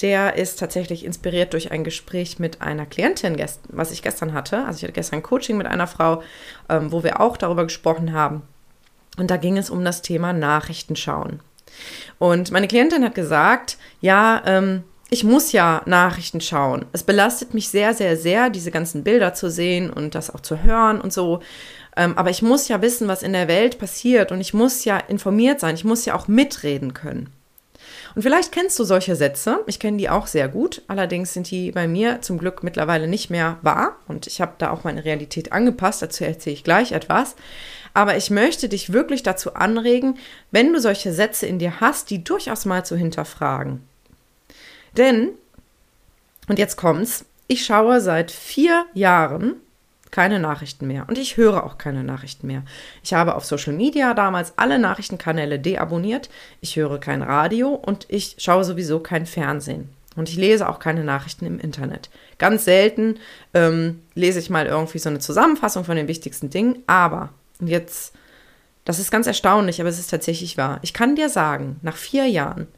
der 0.00 0.36
ist 0.36 0.58
tatsächlich 0.58 1.04
inspiriert 1.04 1.52
durch 1.52 1.70
ein 1.70 1.84
Gespräch 1.84 2.38
mit 2.38 2.60
einer 2.62 2.86
Klientin, 2.86 3.36
was 3.68 3.92
ich 3.92 4.02
gestern 4.02 4.32
hatte. 4.32 4.64
Also 4.64 4.78
ich 4.78 4.82
hatte 4.84 4.92
gestern 4.92 5.22
Coaching 5.22 5.56
mit 5.56 5.66
einer 5.66 5.86
Frau, 5.86 6.22
ähm, 6.68 6.90
wo 6.90 7.04
wir 7.04 7.20
auch 7.20 7.36
darüber 7.36 7.64
gesprochen 7.64 8.12
haben. 8.12 8.42
Und 9.18 9.30
da 9.30 9.36
ging 9.36 9.58
es 9.58 9.70
um 9.70 9.84
das 9.84 10.02
Thema 10.02 10.32
Nachrichten 10.32 10.96
schauen. 10.96 11.40
Und 12.18 12.50
meine 12.50 12.68
Klientin 12.68 13.04
hat 13.04 13.14
gesagt, 13.14 13.76
ja, 14.00 14.42
ähm, 14.46 14.84
ich 15.10 15.24
muss 15.24 15.52
ja 15.52 15.82
Nachrichten 15.84 16.40
schauen. 16.40 16.86
Es 16.92 17.02
belastet 17.02 17.52
mich 17.52 17.68
sehr, 17.68 17.92
sehr, 17.92 18.16
sehr, 18.16 18.48
diese 18.48 18.70
ganzen 18.70 19.04
Bilder 19.04 19.34
zu 19.34 19.50
sehen 19.50 19.90
und 19.90 20.14
das 20.14 20.34
auch 20.34 20.40
zu 20.40 20.62
hören 20.62 21.00
und 21.00 21.12
so. 21.12 21.40
Ähm, 21.96 22.16
aber 22.16 22.30
ich 22.30 22.40
muss 22.40 22.68
ja 22.68 22.80
wissen, 22.80 23.08
was 23.08 23.22
in 23.22 23.34
der 23.34 23.48
Welt 23.48 23.78
passiert 23.78 24.32
und 24.32 24.40
ich 24.40 24.54
muss 24.54 24.86
ja 24.86 24.96
informiert 24.96 25.60
sein. 25.60 25.74
Ich 25.74 25.84
muss 25.84 26.06
ja 26.06 26.14
auch 26.14 26.28
mitreden 26.28 26.94
können. 26.94 27.28
Und 28.14 28.22
vielleicht 28.22 28.52
kennst 28.52 28.78
du 28.78 28.84
solche 28.84 29.16
Sätze. 29.16 29.60
Ich 29.66 29.78
kenne 29.78 29.96
die 29.96 30.10
auch 30.10 30.26
sehr 30.26 30.48
gut. 30.48 30.82
Allerdings 30.86 31.32
sind 31.32 31.50
die 31.50 31.72
bei 31.72 31.88
mir 31.88 32.20
zum 32.20 32.38
Glück 32.38 32.62
mittlerweile 32.62 33.08
nicht 33.08 33.30
mehr 33.30 33.58
wahr. 33.62 33.96
Und 34.08 34.26
ich 34.26 34.40
habe 34.40 34.52
da 34.58 34.70
auch 34.70 34.84
meine 34.84 35.04
Realität 35.04 35.52
angepasst. 35.52 36.02
Dazu 36.02 36.24
erzähle 36.24 36.54
ich 36.54 36.64
gleich 36.64 36.92
etwas. 36.92 37.36
Aber 37.94 38.16
ich 38.16 38.30
möchte 38.30 38.68
dich 38.68 38.92
wirklich 38.92 39.22
dazu 39.22 39.54
anregen, 39.54 40.18
wenn 40.50 40.72
du 40.72 40.80
solche 40.80 41.12
Sätze 41.12 41.46
in 41.46 41.58
dir 41.58 41.80
hast, 41.80 42.10
die 42.10 42.24
durchaus 42.24 42.64
mal 42.64 42.84
zu 42.84 42.96
hinterfragen. 42.96 43.82
Denn, 44.96 45.30
und 46.48 46.58
jetzt 46.58 46.76
kommt's, 46.76 47.24
ich 47.48 47.64
schaue 47.64 48.00
seit 48.00 48.30
vier 48.30 48.86
Jahren 48.94 49.56
keine 50.12 50.38
Nachrichten 50.38 50.86
mehr 50.86 51.06
und 51.08 51.18
ich 51.18 51.36
höre 51.36 51.64
auch 51.64 51.76
keine 51.78 52.04
Nachrichten 52.04 52.46
mehr. 52.46 52.62
Ich 53.02 53.12
habe 53.12 53.34
auf 53.34 53.44
Social 53.44 53.72
Media 53.72 54.14
damals 54.14 54.52
alle 54.56 54.78
Nachrichtenkanäle 54.78 55.58
deabonniert, 55.58 56.30
ich 56.60 56.76
höre 56.76 56.98
kein 56.98 57.22
Radio 57.22 57.70
und 57.70 58.06
ich 58.08 58.36
schaue 58.38 58.62
sowieso 58.64 59.00
kein 59.00 59.26
Fernsehen. 59.26 59.90
Und 60.14 60.28
ich 60.28 60.36
lese 60.36 60.68
auch 60.68 60.78
keine 60.78 61.04
Nachrichten 61.04 61.46
im 61.46 61.58
Internet. 61.58 62.10
Ganz 62.38 62.66
selten 62.66 63.16
ähm, 63.54 64.02
lese 64.14 64.38
ich 64.38 64.50
mal 64.50 64.66
irgendwie 64.66 64.98
so 64.98 65.08
eine 65.08 65.20
Zusammenfassung 65.20 65.84
von 65.84 65.96
den 65.96 66.06
wichtigsten 66.06 66.50
Dingen, 66.50 66.82
aber 66.86 67.30
jetzt, 67.60 68.12
das 68.84 68.98
ist 68.98 69.10
ganz 69.10 69.26
erstaunlich, 69.26 69.80
aber 69.80 69.88
es 69.88 69.98
ist 69.98 70.10
tatsächlich 70.10 70.58
wahr. 70.58 70.78
Ich 70.82 70.92
kann 70.92 71.16
dir 71.16 71.30
sagen, 71.30 71.80
nach 71.80 71.96
vier 71.96 72.26
Jahren 72.26 72.68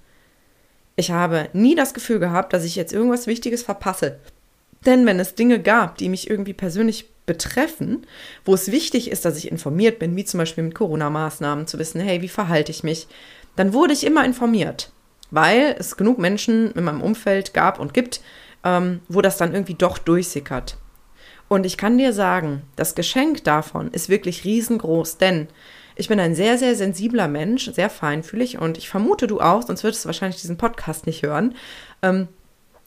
ich 0.97 1.11
habe 1.11 1.49
nie 1.53 1.75
das 1.75 1.95
Gefühl 1.95 2.19
gehabt, 2.19 2.53
dass 2.53 2.65
ich 2.65 2.77
jetzt 2.77 2.93
irgendwas 2.93 3.27
Wichtiges 3.27 3.63
verpasse. 3.63 4.19
Denn 4.87 5.07
wenn 5.07 5.19
es 5.19 5.35
Dinge 5.35 5.61
gab, 5.61 5.99
die 5.99 6.09
mich 6.09 6.31
irgendwie 6.31 6.53
persönlich 6.53 7.09
betreffen, 7.27 8.07
wo 8.45 8.55
es 8.55 8.71
wichtig 8.71 9.11
ist, 9.11 9.25
dass 9.25 9.37
ich 9.37 9.51
informiert 9.51 9.99
bin, 9.99 10.17
wie 10.17 10.25
zum 10.25 10.39
Beispiel 10.39 10.65
mit 10.65 10.75
Corona-Maßnahmen, 10.75 11.67
zu 11.67 11.79
wissen, 11.79 12.01
hey, 12.01 12.23
wie 12.23 12.29
verhalte 12.29 12.71
ich 12.71 12.83
mich, 12.83 13.07
dann 13.57 13.73
wurde 13.73 13.93
ich 13.93 14.05
immer 14.05 14.25
informiert, 14.25 14.93
weil 15.31 15.77
es 15.79 15.97
genug 15.97 16.19
Menschen 16.19 16.73
in 16.73 16.85
meinem 16.85 17.03
Umfeld 17.03 17.55
gab 17.55 17.79
und 17.79 17.95
gibt, 17.95 18.21
ähm, 18.65 19.01
wo 19.09 19.21
das 19.21 19.37
dann 19.37 19.53
irgendwie 19.53 19.75
doch 19.75 19.99
durchsickert. 19.99 20.77
Und 21.49 21.67
ich 21.67 21.77
kann 21.77 21.99
dir 21.99 22.13
sagen, 22.13 22.63
das 22.77 22.95
Geschenk 22.95 23.45
davon 23.45 23.91
ist 23.91 24.09
wirklich 24.09 24.45
riesengroß, 24.45 25.19
denn 25.19 25.49
ich 25.97 26.09
bin 26.09 26.19
ein 26.19 26.35
sehr, 26.35 26.59
sehr 26.59 26.75
sensibler 26.75 27.29
Mensch, 27.29 27.71
sehr 27.71 27.91
feinfühlig 27.91 28.59
und 28.59 28.79
ich 28.79 28.89
vermute 28.89 29.27
du 29.27 29.41
auch, 29.41 29.63
sonst 29.63 29.85
würdest 29.85 30.05
du 30.05 30.09
wahrscheinlich 30.09 30.41
diesen 30.41 30.57
Podcast 30.57 31.07
nicht 31.07 31.23
hören. 31.23 31.55
Ähm, 32.03 32.29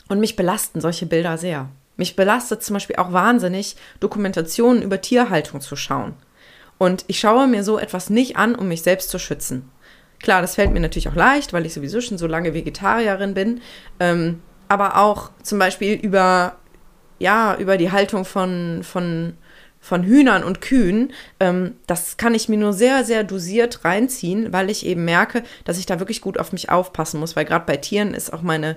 und 0.10 0.20
mich 0.20 0.36
belasten 0.36 0.82
solche 0.82 1.06
Bilder 1.06 1.38
sehr. 1.38 1.70
Mich 1.98 2.16
belastet 2.16 2.64
zum 2.64 2.76
Beispiel 2.76 2.96
auch 2.98 3.12
wahnsinnig, 3.12 3.76
Dokumentationen 4.00 4.82
über 4.82 5.02
Tierhaltung 5.02 5.62
zu 5.62 5.76
schauen. 5.76 6.14
Und 6.78 7.06
ich 7.08 7.20
schaue 7.20 7.48
mir 7.48 7.64
so 7.64 7.80
etwas 7.80 8.10
nicht 8.10 8.38
an, 8.38 8.56
um 8.56 8.68
mich 8.68 8.84
selbst 8.84 9.10
zu 9.10 9.20
schützen. 9.20 9.70
Klar, 10.20 10.42
das 10.42 10.56
fällt 10.56 10.72
mir 10.72 10.80
natürlich 10.80 11.10
auch 11.10 11.16
leicht, 11.16 11.54
weil 11.54 11.66
ich 11.66 11.74
sowieso 11.74 12.02
schon 12.02 12.18
so 12.18 12.28
lange 12.28 12.54
Vegetarierin 12.54 13.34
bin. 13.34 13.62
Ähm, 14.00 14.42
aber 14.68 14.98
auch 14.98 15.32
zum 15.44 15.60
Beispiel 15.60 15.94
über, 15.94 16.56
ja, 17.20 17.56
über 17.58 17.78
die 17.78 17.92
Haltung 17.92 18.26
von, 18.26 18.82
von 18.84 19.34
von 19.80 20.04
Hühnern 20.04 20.44
und 20.44 20.60
Kühen, 20.60 21.14
ähm, 21.40 21.76
das 21.86 22.18
kann 22.18 22.36
ich 22.36 22.50
mir 22.50 22.58
nur 22.58 22.74
sehr, 22.74 23.06
sehr 23.06 23.24
dosiert 23.24 23.86
reinziehen, 23.86 24.52
weil 24.52 24.70
ich 24.70 24.86
eben 24.86 25.06
merke, 25.06 25.44
dass 25.64 25.78
ich 25.78 25.86
da 25.86 26.00
wirklich 26.00 26.20
gut 26.20 26.40
auf 26.40 26.52
mich 26.52 26.70
aufpassen 26.70 27.20
muss, 27.20 27.36
weil 27.36 27.46
gerade 27.46 27.66
bei 27.66 27.78
Tieren 27.78 28.14
ist 28.14 28.34
auch 28.34 28.42
meine, 28.42 28.76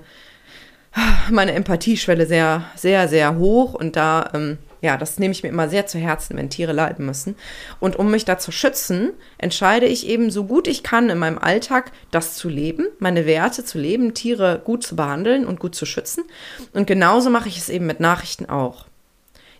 meine 1.30 1.52
Empathieschwelle 1.52 2.26
sehr, 2.26 2.64
sehr, 2.74 3.08
sehr 3.08 3.36
hoch 3.36 3.74
und 3.74 3.96
da, 3.96 4.30
ähm, 4.34 4.58
ja, 4.80 4.96
das 4.96 5.18
nehme 5.18 5.32
ich 5.32 5.42
mir 5.42 5.50
immer 5.50 5.68
sehr 5.68 5.86
zu 5.86 5.98
Herzen, 5.98 6.36
wenn 6.36 6.50
Tiere 6.50 6.72
leiden 6.72 7.06
müssen. 7.06 7.36
Und 7.80 7.96
um 7.96 8.10
mich 8.10 8.24
da 8.24 8.38
zu 8.38 8.50
schützen, 8.50 9.12
entscheide 9.38 9.86
ich 9.86 10.06
eben 10.08 10.30
so 10.30 10.44
gut 10.44 10.66
ich 10.66 10.82
kann 10.82 11.10
in 11.10 11.18
meinem 11.18 11.38
Alltag, 11.38 11.92
das 12.10 12.34
zu 12.34 12.48
leben, 12.48 12.86
meine 12.98 13.26
Werte 13.26 13.64
zu 13.64 13.78
leben, 13.78 14.14
Tiere 14.14 14.60
gut 14.64 14.82
zu 14.82 14.96
behandeln 14.96 15.46
und 15.46 15.60
gut 15.60 15.74
zu 15.74 15.86
schützen. 15.86 16.24
Und 16.72 16.86
genauso 16.86 17.30
mache 17.30 17.48
ich 17.48 17.58
es 17.58 17.68
eben 17.68 17.86
mit 17.86 18.00
Nachrichten 18.00 18.48
auch. 18.48 18.86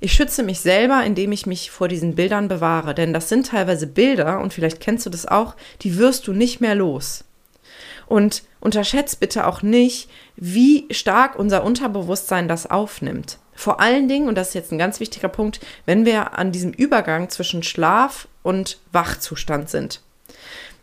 Ich 0.03 0.15
schütze 0.15 0.43
mich 0.43 0.61
selber, 0.61 1.05
indem 1.05 1.31
ich 1.31 1.45
mich 1.45 1.71
vor 1.71 1.87
diesen 1.87 2.15
Bildern 2.15 2.49
bewahre, 2.49 2.95
denn 2.95 3.13
das 3.13 3.29
sind 3.29 3.49
teilweise 3.49 3.87
Bilder, 3.87 4.41
und 4.41 4.55
vielleicht 4.55 4.81
kennst 4.81 5.05
du 5.05 5.11
das 5.11 5.27
auch, 5.27 5.55
die 5.83 5.99
wirst 5.99 6.27
du 6.27 6.33
nicht 6.33 6.63
mehr 6.63 6.75
los. 6.75 7.25
Und 8.07 8.43
unterschätzt 8.61 9.21
bitte 9.21 9.47
auch 9.47 9.61
nicht, 9.63 10.09
wie 10.41 10.87
stark 10.91 11.39
unser 11.39 11.63
Unterbewusstsein 11.63 12.49
das 12.49 12.69
aufnimmt. 12.69 13.39
Vor 13.55 13.79
allen 13.79 14.09
Dingen, 14.09 14.27
und 14.27 14.37
das 14.37 14.49
ist 14.49 14.55
jetzt 14.55 14.73
ein 14.73 14.79
ganz 14.79 15.01
wichtiger 15.01 15.29
Punkt, 15.29 15.61
wenn 15.85 16.07
wir 16.07 16.39
an 16.39 16.51
diesem 16.51 16.73
Übergang 16.73 17.29
zwischen 17.29 17.63
Schlaf 17.63 18.27
und 18.43 18.79
Wachzustand 18.91 19.69
sind. 19.69 20.01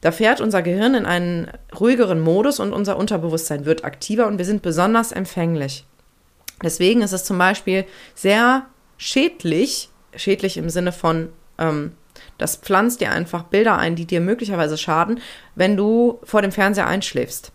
Da 0.01 0.11
fährt 0.11 0.41
unser 0.41 0.61
Gehirn 0.61 0.93
in 0.93 1.07
einen 1.07 1.49
ruhigeren 1.77 2.19
Modus 2.19 2.59
und 2.59 2.71
unser 2.71 2.97
Unterbewusstsein 2.97 3.65
wird 3.65 3.83
aktiver 3.83 4.27
und 4.27 4.37
wir 4.37 4.45
sind 4.45 4.61
besonders 4.61 5.11
empfänglich. 5.11 5.85
Deswegen 6.63 7.01
ist 7.01 7.13
es 7.13 7.25
zum 7.25 7.39
Beispiel 7.39 7.85
sehr 8.13 8.67
schädlich, 8.97 9.89
schädlich 10.15 10.57
im 10.57 10.69
Sinne 10.69 10.91
von, 10.91 11.29
ähm, 11.57 11.93
das 12.37 12.57
pflanzt 12.57 13.01
dir 13.01 13.11
einfach 13.11 13.43
Bilder 13.43 13.77
ein, 13.77 13.95
die 13.95 14.05
dir 14.05 14.21
möglicherweise 14.21 14.77
schaden, 14.77 15.19
wenn 15.55 15.77
du 15.77 16.19
vor 16.23 16.43
dem 16.43 16.51
Fernseher 16.51 16.87
einschläfst. 16.87 17.51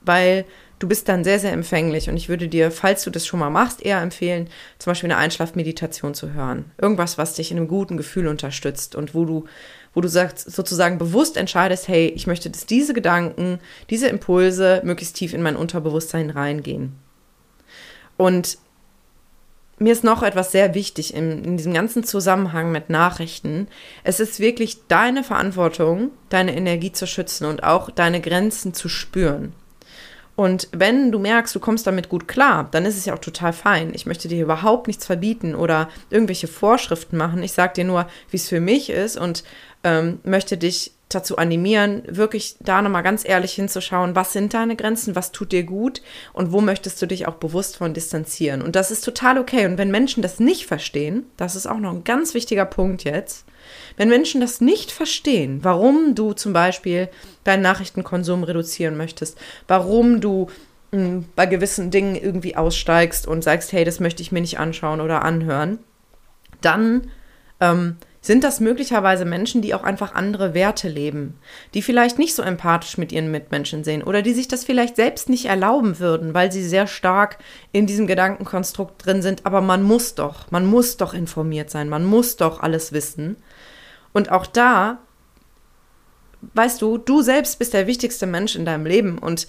Weil 0.00 0.46
du 0.78 0.88
bist 0.88 1.08
dann 1.08 1.24
sehr, 1.24 1.38
sehr 1.38 1.52
empfänglich 1.52 2.08
und 2.08 2.16
ich 2.16 2.28
würde 2.28 2.48
dir, 2.48 2.70
falls 2.70 3.04
du 3.04 3.10
das 3.10 3.26
schon 3.26 3.40
mal 3.40 3.50
machst, 3.50 3.84
eher 3.84 4.00
empfehlen, 4.00 4.48
zum 4.78 4.90
Beispiel 4.90 5.10
eine 5.10 5.20
Einschlafmeditation 5.20 6.14
zu 6.14 6.32
hören. 6.32 6.70
Irgendwas, 6.80 7.18
was 7.18 7.34
dich 7.34 7.50
in 7.50 7.56
einem 7.56 7.68
guten 7.68 7.96
Gefühl 7.96 8.26
unterstützt 8.28 8.94
und 8.94 9.14
wo 9.14 9.24
du, 9.24 9.44
wo 9.94 10.00
du 10.00 10.08
sagst, 10.08 10.50
sozusagen 10.50 10.98
bewusst 10.98 11.36
entscheidest, 11.36 11.88
hey, 11.88 12.08
ich 12.08 12.26
möchte, 12.26 12.50
dass 12.50 12.66
diese 12.66 12.92
Gedanken, 12.92 13.58
diese 13.88 14.08
Impulse 14.08 14.82
möglichst 14.84 15.16
tief 15.16 15.32
in 15.32 15.42
mein 15.42 15.56
Unterbewusstsein 15.56 16.30
reingehen. 16.30 16.96
Und 18.16 18.58
mir 19.78 19.92
ist 19.92 20.04
noch 20.04 20.22
etwas 20.22 20.52
sehr 20.52 20.74
wichtig 20.74 21.12
in, 21.14 21.44
in, 21.44 21.56
diesem 21.58 21.74
ganzen 21.74 22.02
Zusammenhang 22.02 22.72
mit 22.72 22.88
Nachrichten. 22.88 23.68
Es 24.04 24.20
ist 24.20 24.40
wirklich 24.40 24.86
deine 24.88 25.22
Verantwortung, 25.22 26.12
deine 26.30 26.56
Energie 26.56 26.92
zu 26.92 27.06
schützen 27.06 27.46
und 27.46 27.62
auch 27.62 27.90
deine 27.90 28.22
Grenzen 28.22 28.72
zu 28.72 28.88
spüren. 28.88 29.52
Und 30.36 30.68
wenn 30.72 31.10
du 31.10 31.18
merkst, 31.18 31.54
du 31.54 31.60
kommst 31.60 31.86
damit 31.86 32.10
gut 32.10 32.28
klar, 32.28 32.68
dann 32.70 32.84
ist 32.84 32.98
es 32.98 33.06
ja 33.06 33.14
auch 33.14 33.18
total 33.18 33.54
fein. 33.54 33.94
Ich 33.94 34.04
möchte 34.04 34.28
dir 34.28 34.42
überhaupt 34.42 34.86
nichts 34.86 35.06
verbieten 35.06 35.54
oder 35.54 35.88
irgendwelche 36.10 36.46
Vorschriften 36.46 37.16
machen. 37.16 37.42
Ich 37.42 37.52
sage 37.52 37.72
dir 37.72 37.84
nur, 37.84 38.06
wie 38.30 38.36
es 38.36 38.48
für 38.48 38.60
mich 38.60 38.90
ist 38.90 39.16
und 39.16 39.44
ähm, 39.82 40.20
möchte 40.24 40.58
dich 40.58 40.92
dazu 41.16 41.36
animieren, 41.38 42.02
wirklich 42.06 42.56
da 42.60 42.82
nochmal 42.82 43.02
ganz 43.02 43.26
ehrlich 43.26 43.52
hinzuschauen, 43.52 44.14
was 44.14 44.32
sind 44.32 44.54
deine 44.54 44.76
Grenzen, 44.76 45.16
was 45.16 45.32
tut 45.32 45.52
dir 45.52 45.64
gut 45.64 46.02
und 46.32 46.52
wo 46.52 46.60
möchtest 46.60 47.00
du 47.02 47.06
dich 47.06 47.26
auch 47.26 47.34
bewusst 47.34 47.76
von 47.76 47.94
distanzieren. 47.94 48.62
Und 48.62 48.76
das 48.76 48.90
ist 48.90 49.04
total 49.04 49.38
okay. 49.38 49.66
Und 49.66 49.78
wenn 49.78 49.90
Menschen 49.90 50.22
das 50.22 50.38
nicht 50.38 50.66
verstehen, 50.66 51.24
das 51.36 51.56
ist 51.56 51.66
auch 51.66 51.78
noch 51.78 51.92
ein 51.92 52.04
ganz 52.04 52.34
wichtiger 52.34 52.66
Punkt 52.66 53.04
jetzt, 53.04 53.46
wenn 53.96 54.08
Menschen 54.08 54.40
das 54.40 54.60
nicht 54.60 54.92
verstehen, 54.92 55.60
warum 55.62 56.14
du 56.14 56.32
zum 56.32 56.52
Beispiel 56.52 57.08
deinen 57.44 57.62
Nachrichtenkonsum 57.62 58.44
reduzieren 58.44 58.96
möchtest, 58.96 59.38
warum 59.66 60.20
du 60.20 60.48
mh, 60.92 60.98
hm, 60.98 61.24
bei 61.34 61.46
gewissen 61.46 61.90
Dingen 61.90 62.14
irgendwie 62.14 62.56
aussteigst 62.56 63.26
und 63.26 63.42
sagst, 63.42 63.72
hey, 63.72 63.84
das 63.84 64.00
möchte 64.00 64.22
ich 64.22 64.32
mir 64.32 64.40
nicht 64.40 64.58
anschauen 64.58 65.00
oder 65.00 65.24
anhören, 65.24 65.78
dann 66.60 67.10
ähm, 67.60 67.96
Sind 68.26 68.42
das 68.42 68.58
möglicherweise 68.58 69.24
Menschen, 69.24 69.62
die 69.62 69.72
auch 69.72 69.84
einfach 69.84 70.12
andere 70.12 70.52
Werte 70.52 70.88
leben, 70.88 71.38
die 71.74 71.82
vielleicht 71.82 72.18
nicht 72.18 72.34
so 72.34 72.42
empathisch 72.42 72.98
mit 72.98 73.12
ihren 73.12 73.30
Mitmenschen 73.30 73.84
sehen 73.84 74.02
oder 74.02 74.20
die 74.20 74.32
sich 74.32 74.48
das 74.48 74.64
vielleicht 74.64 74.96
selbst 74.96 75.28
nicht 75.28 75.44
erlauben 75.44 76.00
würden, 76.00 76.34
weil 76.34 76.50
sie 76.50 76.64
sehr 76.64 76.88
stark 76.88 77.38
in 77.70 77.86
diesem 77.86 78.08
Gedankenkonstrukt 78.08 79.06
drin 79.06 79.22
sind, 79.22 79.46
aber 79.46 79.60
man 79.60 79.84
muss 79.84 80.16
doch, 80.16 80.50
man 80.50 80.66
muss 80.66 80.96
doch 80.96 81.14
informiert 81.14 81.70
sein, 81.70 81.88
man 81.88 82.04
muss 82.04 82.36
doch 82.36 82.58
alles 82.58 82.92
wissen. 82.92 83.36
Und 84.12 84.32
auch 84.32 84.46
da, 84.46 84.98
weißt 86.54 86.82
du, 86.82 86.98
du 86.98 87.22
selbst 87.22 87.60
bist 87.60 87.74
der 87.74 87.86
wichtigste 87.86 88.26
Mensch 88.26 88.56
in 88.56 88.64
deinem 88.64 88.86
Leben 88.86 89.18
und 89.18 89.46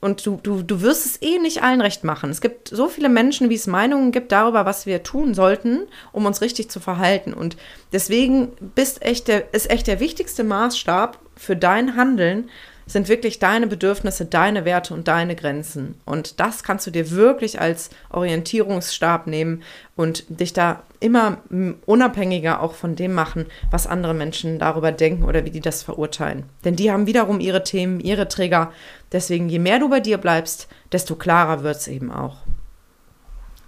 und 0.00 0.24
du, 0.26 0.38
du, 0.42 0.62
du 0.62 0.82
wirst 0.82 1.06
es 1.06 1.22
eh 1.22 1.38
nicht 1.38 1.62
allen 1.62 1.80
recht 1.80 2.04
machen. 2.04 2.30
Es 2.30 2.40
gibt 2.40 2.68
so 2.68 2.88
viele 2.88 3.08
Menschen, 3.08 3.48
wie 3.48 3.54
es 3.54 3.66
Meinungen 3.66 4.12
gibt 4.12 4.30
darüber, 4.30 4.66
was 4.66 4.86
wir 4.86 5.02
tun 5.02 5.34
sollten, 5.34 5.86
um 6.12 6.26
uns 6.26 6.42
richtig 6.42 6.70
zu 6.70 6.80
verhalten. 6.80 7.32
Und 7.32 7.56
deswegen 7.92 8.52
bist 8.74 9.02
echt 9.02 9.28
der, 9.28 9.54
ist 9.54 9.70
echt 9.70 9.86
der 9.86 10.00
wichtigste 10.00 10.44
Maßstab 10.44 11.18
für 11.34 11.56
dein 11.56 11.96
Handeln, 11.96 12.50
sind 12.86 13.08
wirklich 13.08 13.40
deine 13.40 13.66
Bedürfnisse, 13.66 14.24
deine 14.24 14.64
Werte 14.64 14.94
und 14.94 15.08
deine 15.08 15.34
Grenzen. 15.34 16.00
Und 16.04 16.38
das 16.38 16.62
kannst 16.62 16.86
du 16.86 16.92
dir 16.92 17.10
wirklich 17.10 17.60
als 17.60 17.90
Orientierungsstab 18.10 19.26
nehmen 19.26 19.64
und 19.96 20.24
dich 20.28 20.52
da 20.52 20.84
immer 21.00 21.38
unabhängiger 21.84 22.62
auch 22.62 22.74
von 22.74 22.94
dem 22.94 23.12
machen, 23.12 23.46
was 23.72 23.88
andere 23.88 24.14
Menschen 24.14 24.60
darüber 24.60 24.92
denken 24.92 25.24
oder 25.24 25.44
wie 25.44 25.50
die 25.50 25.60
das 25.60 25.82
verurteilen. 25.82 26.44
Denn 26.64 26.76
die 26.76 26.92
haben 26.92 27.06
wiederum 27.06 27.40
ihre 27.40 27.64
Themen, 27.64 27.98
ihre 27.98 28.28
Trigger. 28.28 28.72
Deswegen, 29.10 29.48
je 29.48 29.58
mehr 29.58 29.80
du 29.80 29.88
bei 29.90 30.00
dir 30.00 30.18
bleibst, 30.18 30.68
desto 30.92 31.16
klarer 31.16 31.64
wird 31.64 31.76
es 31.76 31.88
eben 31.88 32.12
auch. 32.12 32.36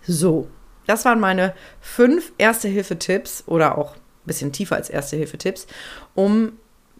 So, 0.02 0.48
das 0.87 1.04
waren 1.04 1.20
meine 1.20 1.54
fünf 1.81 2.33
Erste-Hilfe-Tipps 2.38 3.44
oder 3.46 3.76
auch 3.76 3.96
ein 3.96 4.26
bisschen 4.26 4.52
tiefer 4.52 4.76
als 4.76 4.90
Erste-Hilfe-Tipps, 4.90 5.66
um 6.14 6.52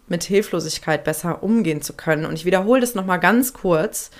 mit 0.09 0.23
Hilflosigkeit 0.23 1.03
besser 1.03 1.43
umgehen 1.43 1.81
zu 1.81 1.93
können. 1.93 2.25
Und 2.25 2.33
ich 2.33 2.45
wiederhole 2.45 2.81
das 2.81 2.95
nochmal 2.95 3.19
ganz 3.19 3.53
kurz. 3.53 4.11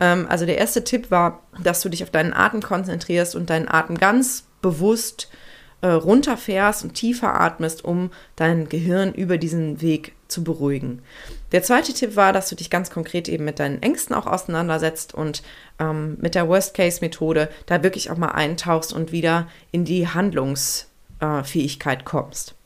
Ähm, 0.00 0.26
also 0.28 0.46
der 0.46 0.58
erste 0.58 0.84
Tipp 0.84 1.10
war, 1.10 1.42
dass 1.62 1.80
du 1.80 1.88
dich 1.88 2.02
auf 2.02 2.10
deinen 2.10 2.32
Atem 2.32 2.62
konzentrierst 2.62 3.34
und 3.34 3.50
deinen 3.50 3.68
Atem 3.68 3.98
ganz 3.98 4.44
bewusst 4.62 5.28
äh, 5.80 5.88
runterfährst 5.88 6.84
und 6.84 6.94
tiefer 6.94 7.40
atmest, 7.40 7.84
um 7.84 8.10
dein 8.36 8.68
Gehirn 8.68 9.14
über 9.14 9.38
diesen 9.38 9.80
Weg 9.80 10.14
zu 10.26 10.42
beruhigen. 10.44 11.02
Der 11.52 11.62
zweite 11.62 11.92
Tipp 11.94 12.16
war, 12.16 12.32
dass 12.32 12.48
du 12.48 12.56
dich 12.56 12.68
ganz 12.68 12.90
konkret 12.90 13.28
eben 13.28 13.44
mit 13.44 13.60
deinen 13.60 13.80
Ängsten 13.82 14.14
auch 14.14 14.26
auseinandersetzt 14.26 15.14
und 15.14 15.42
ähm, 15.78 16.18
mit 16.20 16.34
der 16.34 16.48
Worst-Case-Methode 16.48 17.48
da 17.66 17.82
wirklich 17.82 18.10
auch 18.10 18.16
mal 18.16 18.32
eintauchst 18.32 18.92
und 18.92 19.12
wieder 19.12 19.48
in 19.70 19.84
die 19.84 20.08
Handlungsfähigkeit 20.08 22.04
kommst. 22.04 22.57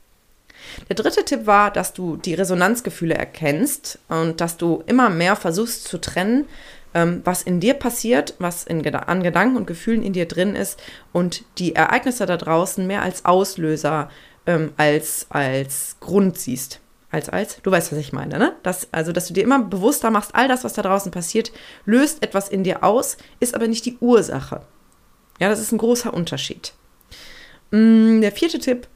Der 0.89 0.95
dritte 0.95 1.25
Tipp 1.25 1.45
war, 1.45 1.71
dass 1.71 1.93
du 1.93 2.17
die 2.17 2.33
Resonanzgefühle 2.33 3.13
erkennst 3.13 3.99
und 4.09 4.41
dass 4.41 4.57
du 4.57 4.83
immer 4.87 5.09
mehr 5.09 5.35
versuchst 5.35 5.85
zu 5.85 5.99
trennen, 5.99 6.45
ähm, 6.93 7.21
was 7.23 7.43
in 7.43 7.59
dir 7.59 7.73
passiert, 7.73 8.35
was 8.39 8.63
in, 8.63 8.85
an 8.95 9.23
Gedanken 9.23 9.57
und 9.57 9.67
Gefühlen 9.67 10.03
in 10.03 10.13
dir 10.13 10.27
drin 10.27 10.55
ist 10.55 10.81
und 11.11 11.43
die 11.57 11.75
Ereignisse 11.75 12.25
da 12.25 12.37
draußen 12.37 12.85
mehr 12.85 13.01
als 13.01 13.25
Auslöser 13.25 14.09
ähm, 14.45 14.73
als 14.77 15.27
als 15.29 15.97
Grund 15.99 16.37
siehst. 16.37 16.79
Als, 17.11 17.29
als, 17.29 17.61
du 17.61 17.69
weißt, 17.69 17.91
was 17.91 17.99
ich 17.99 18.11
meine, 18.11 18.39
ne? 18.39 18.55
Das, 18.63 18.87
also, 18.91 19.11
dass 19.11 19.27
du 19.27 19.35
dir 19.35 19.43
immer 19.43 19.63
bewusster 19.63 20.09
machst, 20.09 20.33
all 20.33 20.47
das, 20.47 20.63
was 20.63 20.73
da 20.73 20.81
draußen 20.81 21.11
passiert, 21.11 21.51
löst 21.85 22.23
etwas 22.23 22.49
in 22.49 22.63
dir 22.63 22.83
aus, 22.83 23.17
ist 23.39 23.53
aber 23.53 23.67
nicht 23.67 23.85
die 23.85 23.97
Ursache. 23.99 24.61
Ja, 25.39 25.47
das 25.49 25.59
ist 25.59 25.71
ein 25.71 25.77
großer 25.77 26.11
Unterschied. 26.11 26.73
Mm, 27.69 28.21
der 28.21 28.31
vierte 28.31 28.57
Tipp 28.57 28.87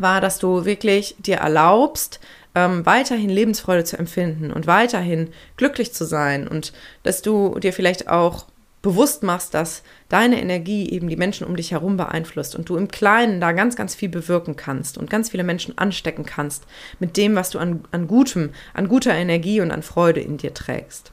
war, 0.00 0.20
dass 0.20 0.38
du 0.38 0.64
wirklich 0.64 1.16
dir 1.18 1.36
erlaubst, 1.36 2.20
ähm, 2.54 2.86
weiterhin 2.86 3.30
Lebensfreude 3.30 3.84
zu 3.84 3.98
empfinden 3.98 4.50
und 4.50 4.66
weiterhin 4.66 5.30
glücklich 5.56 5.92
zu 5.92 6.04
sein 6.04 6.48
und 6.48 6.72
dass 7.02 7.22
du 7.22 7.58
dir 7.58 7.72
vielleicht 7.72 8.08
auch 8.08 8.46
bewusst 8.86 9.24
machst, 9.24 9.52
dass 9.52 9.82
deine 10.08 10.40
Energie 10.40 10.88
eben 10.90 11.08
die 11.08 11.16
Menschen 11.16 11.46
um 11.46 11.56
dich 11.56 11.72
herum 11.72 11.96
beeinflusst 11.96 12.54
und 12.54 12.68
du 12.68 12.76
im 12.76 12.88
Kleinen 12.88 13.40
da 13.40 13.50
ganz, 13.50 13.74
ganz 13.74 13.96
viel 13.96 14.08
bewirken 14.08 14.54
kannst 14.54 14.96
und 14.96 15.10
ganz 15.10 15.30
viele 15.30 15.42
Menschen 15.42 15.76
anstecken 15.76 16.24
kannst 16.24 16.66
mit 17.00 17.16
dem, 17.16 17.34
was 17.34 17.50
du 17.50 17.58
an, 17.58 17.84
an 17.90 18.06
Gutem, 18.06 18.50
an 18.74 18.88
guter 18.88 19.12
Energie 19.12 19.60
und 19.60 19.72
an 19.72 19.82
Freude 19.82 20.20
in 20.20 20.36
dir 20.36 20.54
trägst. 20.54 21.12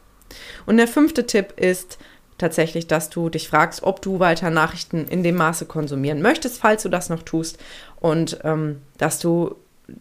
Und 0.65 0.77
der 0.77 0.87
fünfte 0.87 1.25
Tipp 1.25 1.53
ist, 1.59 1.97
tatsächlich, 2.43 2.87
dass 2.87 3.09
du 3.09 3.29
dich 3.29 3.47
fragst, 3.47 3.83
ob 3.83 4.01
du 4.01 4.19
weiter 4.19 4.49
Nachrichten 4.49 5.07
in 5.07 5.23
dem 5.23 5.35
Maße 5.35 5.65
konsumieren 5.65 6.21
möchtest, 6.21 6.59
falls 6.59 6.83
du 6.83 6.89
das 6.89 7.09
noch 7.09 7.23
tust. 7.23 7.57
Und 8.01 8.39
ähm, 8.43 8.81
dass 8.97 9.19
du 9.19 9.55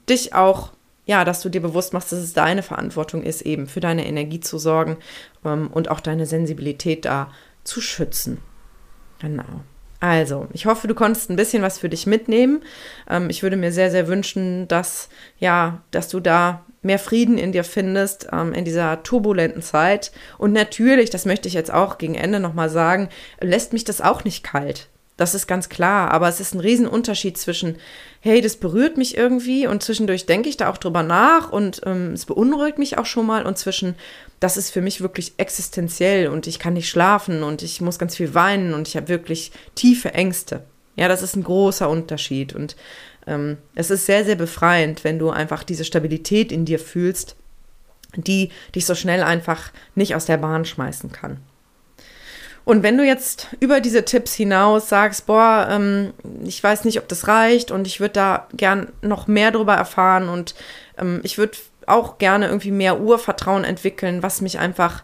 dich 0.08 0.34
auch, 0.34 0.72
ja, 1.06 1.24
dass 1.24 1.40
du 1.40 1.48
dir 1.48 1.62
bewusst 1.62 1.92
machst, 1.92 2.10
dass 2.10 2.18
es 2.18 2.32
deine 2.32 2.62
Verantwortung 2.62 3.22
ist, 3.22 3.42
eben 3.42 3.68
für 3.68 3.80
deine 3.80 4.06
Energie 4.06 4.40
zu 4.40 4.58
sorgen 4.58 4.96
ähm, 5.44 5.68
und 5.72 5.88
auch 5.88 6.00
deine 6.00 6.26
Sensibilität 6.26 7.04
da 7.04 7.30
zu 7.62 7.80
schützen. 7.80 8.38
Genau. 9.20 9.62
Also, 10.00 10.48
ich 10.52 10.66
hoffe, 10.66 10.88
du 10.88 10.96
konntest 10.96 11.30
ein 11.30 11.36
bisschen 11.36 11.62
was 11.62 11.78
für 11.78 11.88
dich 11.88 12.08
mitnehmen. 12.08 12.64
Ähm, 13.08 13.30
ich 13.30 13.44
würde 13.44 13.56
mir 13.56 13.70
sehr, 13.70 13.92
sehr 13.92 14.08
wünschen, 14.08 14.66
dass, 14.66 15.08
ja, 15.38 15.80
dass 15.92 16.08
du 16.08 16.18
da 16.18 16.64
mehr 16.82 16.98
Frieden 16.98 17.38
in 17.38 17.52
dir 17.52 17.64
findest 17.64 18.28
ähm, 18.32 18.52
in 18.52 18.64
dieser 18.64 19.02
turbulenten 19.02 19.62
Zeit. 19.62 20.12
Und 20.38 20.52
natürlich, 20.52 21.10
das 21.10 21.24
möchte 21.24 21.48
ich 21.48 21.54
jetzt 21.54 21.72
auch 21.72 21.98
gegen 21.98 22.14
Ende 22.14 22.40
nochmal 22.40 22.68
sagen, 22.68 23.08
lässt 23.40 23.72
mich 23.72 23.84
das 23.84 24.00
auch 24.00 24.24
nicht 24.24 24.42
kalt. 24.42 24.88
Das 25.18 25.34
ist 25.34 25.46
ganz 25.46 25.68
klar, 25.68 26.10
aber 26.10 26.28
es 26.28 26.40
ist 26.40 26.54
ein 26.54 26.60
Riesenunterschied 26.60 27.36
zwischen, 27.36 27.76
hey, 28.20 28.40
das 28.40 28.56
berührt 28.56 28.96
mich 28.96 29.16
irgendwie 29.16 29.66
und 29.66 29.82
zwischendurch 29.82 30.26
denke 30.26 30.48
ich 30.48 30.56
da 30.56 30.70
auch 30.70 30.78
drüber 30.78 31.02
nach 31.02 31.52
und 31.52 31.82
ähm, 31.84 32.12
es 32.14 32.24
beunruhigt 32.24 32.78
mich 32.78 32.96
auch 32.96 33.04
schon 33.04 33.26
mal 33.26 33.44
und 33.44 33.58
zwischen, 33.58 33.94
das 34.40 34.56
ist 34.56 34.70
für 34.70 34.80
mich 34.80 35.02
wirklich 35.02 35.34
existenziell 35.36 36.28
und 36.28 36.46
ich 36.46 36.58
kann 36.58 36.72
nicht 36.72 36.88
schlafen 36.88 37.42
und 37.42 37.62
ich 37.62 37.80
muss 37.82 37.98
ganz 37.98 38.16
viel 38.16 38.34
weinen 38.34 38.72
und 38.72 38.88
ich 38.88 38.96
habe 38.96 39.08
wirklich 39.08 39.52
tiefe 39.74 40.14
Ängste. 40.14 40.64
Ja, 40.96 41.08
das 41.08 41.22
ist 41.22 41.36
ein 41.36 41.44
großer 41.44 41.88
Unterschied 41.88 42.54
und 42.54 42.74
ähm, 43.26 43.58
es 43.74 43.90
ist 43.90 44.06
sehr, 44.06 44.24
sehr 44.24 44.36
befreiend, 44.36 45.04
wenn 45.04 45.18
du 45.18 45.30
einfach 45.30 45.62
diese 45.64 45.84
Stabilität 45.84 46.52
in 46.52 46.64
dir 46.64 46.78
fühlst, 46.78 47.36
die 48.16 48.50
dich 48.74 48.86
so 48.86 48.94
schnell 48.94 49.22
einfach 49.22 49.70
nicht 49.94 50.14
aus 50.14 50.26
der 50.26 50.36
Bahn 50.36 50.64
schmeißen 50.64 51.12
kann. 51.12 51.38
Und 52.64 52.82
wenn 52.82 52.96
du 52.96 53.04
jetzt 53.04 53.48
über 53.58 53.80
diese 53.80 54.04
Tipps 54.04 54.34
hinaus 54.34 54.88
sagst, 54.88 55.26
boah, 55.26 55.66
ähm, 55.70 56.12
ich 56.44 56.62
weiß 56.62 56.84
nicht, 56.84 56.98
ob 56.98 57.08
das 57.08 57.26
reicht 57.26 57.70
und 57.70 57.86
ich 57.86 57.98
würde 57.98 58.14
da 58.14 58.48
gern 58.52 58.88
noch 59.02 59.26
mehr 59.26 59.50
darüber 59.50 59.74
erfahren 59.74 60.28
und 60.28 60.54
ähm, 60.96 61.20
ich 61.24 61.38
würde 61.38 61.58
auch 61.86 62.18
gerne 62.18 62.46
irgendwie 62.46 62.70
mehr 62.70 63.00
Urvertrauen 63.00 63.64
entwickeln, 63.64 64.22
was 64.22 64.40
mich 64.40 64.60
einfach 64.60 65.02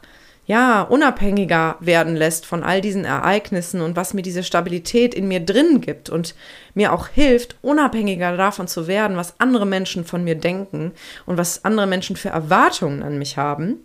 ja, 0.48 0.80
unabhängiger 0.80 1.76
werden 1.78 2.16
lässt 2.16 2.46
von 2.46 2.64
all 2.64 2.80
diesen 2.80 3.04
Ereignissen 3.04 3.82
und 3.82 3.96
was 3.96 4.14
mir 4.14 4.22
diese 4.22 4.42
Stabilität 4.42 5.14
in 5.14 5.28
mir 5.28 5.40
drin 5.40 5.82
gibt 5.82 6.08
und 6.08 6.34
mir 6.72 6.94
auch 6.94 7.08
hilft, 7.08 7.56
unabhängiger 7.61 8.34
davon 8.34 8.66
zu 8.66 8.87
werden, 8.87 9.18
was 9.18 9.34
andere 9.38 9.66
Menschen 9.66 10.06
von 10.06 10.24
mir 10.24 10.37
denken 10.37 10.92
und 11.26 11.37
was 11.37 11.66
andere 11.66 11.87
Menschen 11.87 12.16
für 12.16 12.30
Erwartungen 12.30 13.02
an 13.02 13.18
mich 13.18 13.37
haben, 13.37 13.80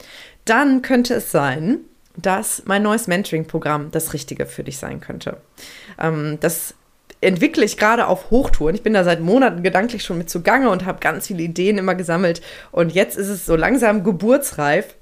dann 0.46 0.82
könnte 0.82 1.16
es 1.16 1.32
sein, 1.32 1.80
dass 2.16 2.64
mein 2.66 2.84
neues 2.84 3.08
Mentoring-Programm 3.08 3.92
das 3.92 4.14
Richtige 4.14 4.46
für 4.46 4.64
dich 4.64 4.78
sein 4.78 5.02
könnte. 5.02 5.42
Ähm, 6.00 6.38
das 6.40 6.76
entwickle 7.20 7.66
ich 7.66 7.76
gerade 7.76 8.08
auf 8.08 8.30
Hochtouren. 8.30 8.76
Ich 8.76 8.84
bin 8.84 8.94
da 8.94 9.04
seit 9.04 9.20
Monaten 9.20 9.64
gedanklich 9.64 10.04
schon 10.06 10.18
mit 10.18 10.30
zugange 10.30 10.70
und 10.70 10.86
habe 10.86 11.00
ganz 11.02 11.28
viele 11.28 11.44
Ideen 11.44 11.78
immer 11.78 11.96
gesammelt. 11.96 12.42
Und 12.72 12.94
jetzt 12.94 13.18
ist 13.18 13.28
es 13.28 13.46
so 13.46 13.58
langsam 13.58 14.06
geburtsreif. 14.06 14.96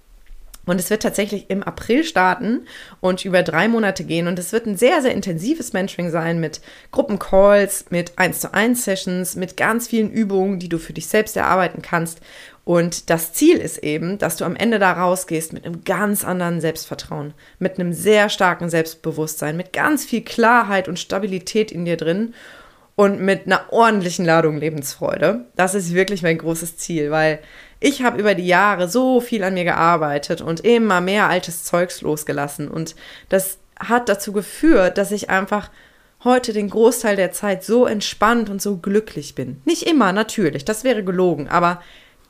Und 0.65 0.80
es 0.80 0.89
wird 0.89 1.02
tatsächlich 1.02 1.50
im 1.50 1.63
April 1.63 2.04
starten 2.04 2.67
und 3.00 3.26
über 3.26 3.41
drei 3.41 3.67
Monate 3.67 4.04
gehen. 4.04 4.28
Und 4.28 4.38
es 4.38 4.52
wird 4.54 4.67
ein 4.67 4.78
sehr, 4.78 5.02
sehr 5.02 5.13
intensives 5.13 5.74
Mentoring 5.74 6.12
sein 6.12 6.39
mit 6.39 6.62
Gruppencalls, 6.91 7.86
mit 7.89 8.17
1 8.17 8.41
zu 8.41 8.54
1 8.54 8.84
Sessions, 8.84 9.36
mit 9.36 9.58
ganz 9.58 9.88
vielen 9.88 10.12
Übungen, 10.12 10.60
die 10.60 10.69
du 10.69 10.78
für 10.78 10.93
dich 10.93 11.08
selbst 11.08 11.36
erarbeiten 11.36 11.82
kannst. 11.82 12.21
Und 12.63 13.10
das 13.10 13.34
Ziel 13.34 13.58
ist 13.58 13.80
eben, 13.80 14.19
dass 14.19 14.38
du 14.38 14.45
am 14.45 14.56
Ende 14.56 14.78
da 14.78 14.93
rausgehst 14.93 15.52
mit 15.52 15.65
einem 15.65 15.84
ganz 15.84 16.24
anderen 16.24 16.62
Selbstvertrauen, 16.62 17.34
mit 17.58 17.80
einem 17.80 17.91
sehr 17.91 18.30
starken 18.30 18.69
Selbstbewusstsein, 18.69 19.58
mit 19.58 19.74
ganz 19.74 20.06
viel 20.06 20.21
Klarheit 20.21 20.88
und 20.88 21.00
Stabilität 21.00 21.71
in 21.71 21.86
dir 21.86 21.97
drin 21.97 22.36
und 22.95 23.19
mit 23.19 23.47
einer 23.47 23.65
ordentlichen 23.71 24.26
Ladung 24.26 24.58
Lebensfreude. 24.58 25.45
Das 25.56 25.74
ist 25.74 25.95
wirklich 25.95 26.21
mein 26.21 26.38
großes 26.38 26.78
Ziel, 26.78 27.10
weil 27.10 27.39
ich 27.82 28.04
habe 28.04 28.20
über 28.20 28.36
die 28.36 28.48
Jahre 28.48 28.88
so 28.88 29.20
viel 29.20 29.44
an 29.44 29.56
mir 29.56 29.65
gearbeitet 29.65 30.39
und 30.39 30.62
immer 30.62 31.02
mehr 31.02 31.28
altes 31.28 31.63
Zeugs 31.65 32.02
losgelassen. 32.02 32.70
Und 32.70 32.96
das 33.28 33.58
hat 33.78 34.08
dazu 34.08 34.32
geführt, 34.32 35.00
dass 35.00 35.12
ich 35.12 35.32
einfach 35.32 35.72
heute 36.24 36.54
den 36.54 36.70
Großteil 36.70 37.15
der 37.15 37.32
Zeit 37.32 37.63
so 37.63 37.88
entspannt 37.88 38.52
und 38.52 38.62
so 38.62 38.78
glücklich 38.78 39.34
bin. 39.34 39.60
Nicht 39.65 39.84
immer, 39.84 40.13
natürlich, 40.13 40.63
das 40.63 40.84
wäre 40.84 41.04
gelogen, 41.04 41.50
aber 41.50 41.82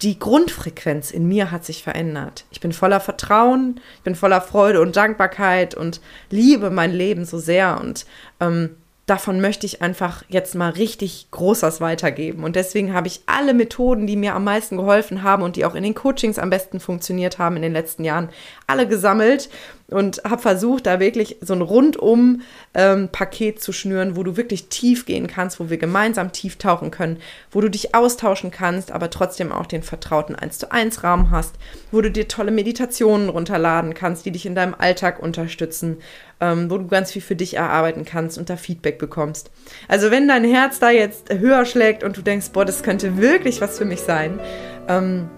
die 0.02 0.18
Grundfrequenz 0.18 1.12
in 1.12 1.28
mir 1.28 1.52
hat 1.52 1.66
sich 1.66 1.84
verändert. 1.84 2.46
Ich 2.50 2.62
bin 2.62 2.72
voller 2.72 3.02
Vertrauen, 3.02 3.82
ich 3.98 4.04
bin 4.04 4.16
voller 4.16 4.42
Freude 4.42 4.82
und 4.82 4.96
Dankbarkeit 4.96 5.76
und 5.76 6.00
liebe 6.30 6.72
mein 6.72 6.94
Leben 6.94 7.26
so 7.26 7.38
sehr. 7.38 7.80
Und 7.80 8.06
ähm, 8.40 8.78
davon 9.12 9.42
möchte 9.42 9.66
ich 9.66 9.82
einfach 9.82 10.24
jetzt 10.30 10.56
mal 10.56 10.70
richtig 10.70 11.28
Großes 11.32 11.82
weitergeben. 11.82 12.46
Und 12.46 12.56
deswegen 12.56 12.94
habe 12.94 13.08
ich 13.08 13.24
alle 13.26 13.54
Methoden, 13.54 14.08
die 14.08 14.16
mir 14.16 14.36
am 14.36 14.46
meisten 14.46 14.78
geholfen 14.78 15.22
haben 15.22 15.44
und 15.44 15.58
die 15.58 15.66
auch 15.66 15.76
in 15.76 15.84
den 15.84 15.96
Coachings 15.96 16.40
am 16.40 16.50
besten 16.50 16.80
funktioniert 16.80 17.38
haben 17.38 17.58
in 17.58 17.62
den 17.62 17.74
letzten 17.74 18.06
Jahren, 18.06 18.30
alle 18.68 18.88
gesammelt 18.88 19.50
und 19.92 20.24
habe 20.24 20.42
versucht, 20.42 20.86
da 20.86 21.00
wirklich 21.00 21.38
so 21.42 21.54
ein 21.54 21.62
rundum 21.62 22.42
ähm, 22.74 23.10
Paket 23.10 23.62
zu 23.62 23.74
schnüren, 23.74 24.16
wo 24.16 24.24
du 24.24 24.38
wirklich 24.38 24.70
tief 24.70 25.06
gehen 25.06 25.28
kannst, 25.28 25.60
wo 25.60 25.70
wir 25.70 25.78
gemeinsam 25.78 26.32
tief 26.32 26.58
tauchen 26.58 26.92
können, 26.92 27.18
wo 27.52 27.62
du 27.62 27.70
dich 27.70 27.94
austauschen 27.94 28.52
kannst, 28.52 28.92
aber 28.92 29.10
trotzdem 29.10 29.52
auch 29.52 29.66
den 29.66 29.84
vertrauten 29.84 30.36
1 30.36 30.60
zu 30.60 30.72
1 30.72 31.04
Rahmen 31.04 31.30
hast, 31.30 31.56
wo 31.92 32.02
du 32.02 32.10
dir 32.10 32.28
tolle 32.28 32.52
Meditationen 32.52 33.30
runterladen 33.30 33.94
kannst, 33.94 34.26
die 34.26 34.32
dich 34.32 34.46
in 34.46 34.56
deinem 34.56 34.76
Alltag 34.78 35.22
unterstützen, 35.22 35.98
ähm, 36.40 36.72
wo 36.72 36.78
du 36.78 36.88
ganz 36.88 37.12
viel 37.12 37.22
für 37.22 37.36
dich 37.36 37.58
erarbeiten 37.58 38.06
kannst 38.06 38.38
und 38.38 38.50
da 38.50 38.56
Feedback 38.56 38.98
bekommst. 38.98 39.52
Also 39.88 40.10
wenn 40.10 40.28
dein 40.28 40.46
Herz 40.46 40.80
da 40.80 40.90
jetzt 40.90 41.34
höher 41.34 41.66
schlägt 41.66 42.04
und 42.04 42.16
du 42.16 42.22
denkst, 42.22 42.50
boah, 42.54 42.66
das 42.66 42.82
könnte 42.82 43.18
wirklich 43.18 43.60
was 43.60 43.78
für 43.78 43.86
mich 43.86 44.02
sein, 44.02 44.40
ähm, 44.88 45.30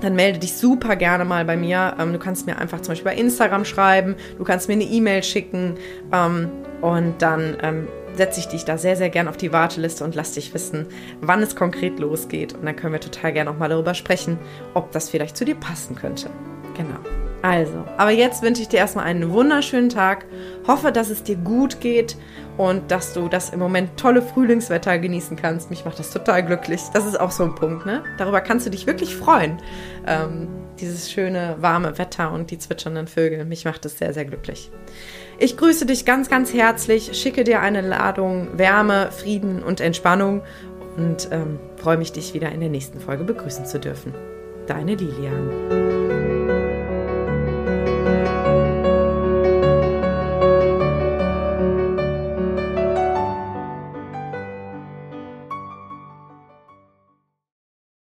dann 0.00 0.14
melde 0.14 0.38
dich 0.38 0.56
super 0.56 0.96
gerne 0.96 1.24
mal 1.24 1.44
bei 1.44 1.56
mir. 1.56 1.94
Ähm, 1.98 2.12
du 2.12 2.18
kannst 2.18 2.46
mir 2.46 2.58
einfach 2.58 2.80
zum 2.80 2.92
Beispiel 2.92 3.12
bei 3.12 3.16
Instagram 3.16 3.64
schreiben, 3.64 4.16
du 4.38 4.44
kannst 4.44 4.68
mir 4.68 4.74
eine 4.74 4.84
E-Mail 4.84 5.22
schicken 5.22 5.74
ähm, 6.12 6.50
und 6.80 7.20
dann 7.20 7.56
ähm, 7.62 7.88
setze 8.16 8.40
ich 8.40 8.48
dich 8.48 8.64
da 8.64 8.78
sehr, 8.78 8.96
sehr 8.96 9.10
gerne 9.10 9.30
auf 9.30 9.36
die 9.36 9.52
Warteliste 9.52 10.04
und 10.04 10.14
lass 10.14 10.32
dich 10.32 10.52
wissen, 10.54 10.86
wann 11.20 11.42
es 11.42 11.56
konkret 11.56 11.98
losgeht. 11.98 12.54
Und 12.54 12.66
dann 12.66 12.76
können 12.76 12.92
wir 12.92 13.00
total 13.00 13.32
gerne 13.32 13.50
auch 13.50 13.58
mal 13.58 13.68
darüber 13.68 13.94
sprechen, 13.94 14.38
ob 14.74 14.92
das 14.92 15.08
vielleicht 15.08 15.36
zu 15.36 15.44
dir 15.44 15.54
passen 15.54 15.94
könnte. 15.96 16.30
Genau. 16.76 16.98
Also, 17.42 17.84
aber 17.96 18.10
jetzt 18.10 18.42
wünsche 18.42 18.60
ich 18.60 18.68
dir 18.68 18.78
erstmal 18.78 19.06
einen 19.06 19.30
wunderschönen 19.30 19.88
Tag. 19.88 20.26
Hoffe, 20.66 20.92
dass 20.92 21.08
es 21.08 21.22
dir 21.22 21.36
gut 21.36 21.80
geht 21.80 22.16
und 22.56 22.90
dass 22.90 23.12
du 23.12 23.28
das 23.28 23.50
im 23.50 23.58
Moment 23.58 23.96
tolle 23.96 24.22
Frühlingswetter 24.22 24.98
genießen 24.98 25.36
kannst. 25.36 25.70
Mich 25.70 25.84
macht 25.84 25.98
das 25.98 26.10
total 26.10 26.44
glücklich. 26.44 26.80
Das 26.92 27.06
ist 27.06 27.18
auch 27.18 27.30
so 27.30 27.44
ein 27.44 27.54
Punkt, 27.54 27.86
ne? 27.86 28.02
Darüber 28.18 28.40
kannst 28.40 28.66
du 28.66 28.70
dich 28.70 28.86
wirklich 28.86 29.16
freuen. 29.16 29.58
Ähm, 30.06 30.48
dieses 30.80 31.10
schöne, 31.10 31.56
warme 31.60 31.98
Wetter 31.98 32.32
und 32.32 32.50
die 32.50 32.58
zwitschernden 32.58 33.06
Vögel. 33.06 33.44
Mich 33.44 33.64
macht 33.64 33.84
das 33.84 33.98
sehr, 33.98 34.12
sehr 34.12 34.24
glücklich. 34.24 34.70
Ich 35.38 35.56
grüße 35.56 35.86
dich 35.86 36.04
ganz, 36.04 36.28
ganz 36.28 36.52
herzlich, 36.52 37.12
schicke 37.14 37.44
dir 37.44 37.60
eine 37.60 37.80
Ladung 37.80 38.58
Wärme, 38.58 39.10
Frieden 39.10 39.62
und 39.62 39.80
Entspannung 39.80 40.42
und 40.96 41.28
ähm, 41.30 41.58
freue 41.76 41.96
mich, 41.96 42.12
dich 42.12 42.34
wieder 42.34 42.52
in 42.52 42.60
der 42.60 42.68
nächsten 42.68 43.00
Folge 43.00 43.24
begrüßen 43.24 43.64
zu 43.64 43.78
dürfen. 43.78 44.14
Deine 44.66 44.94
Lilian. 44.94 46.19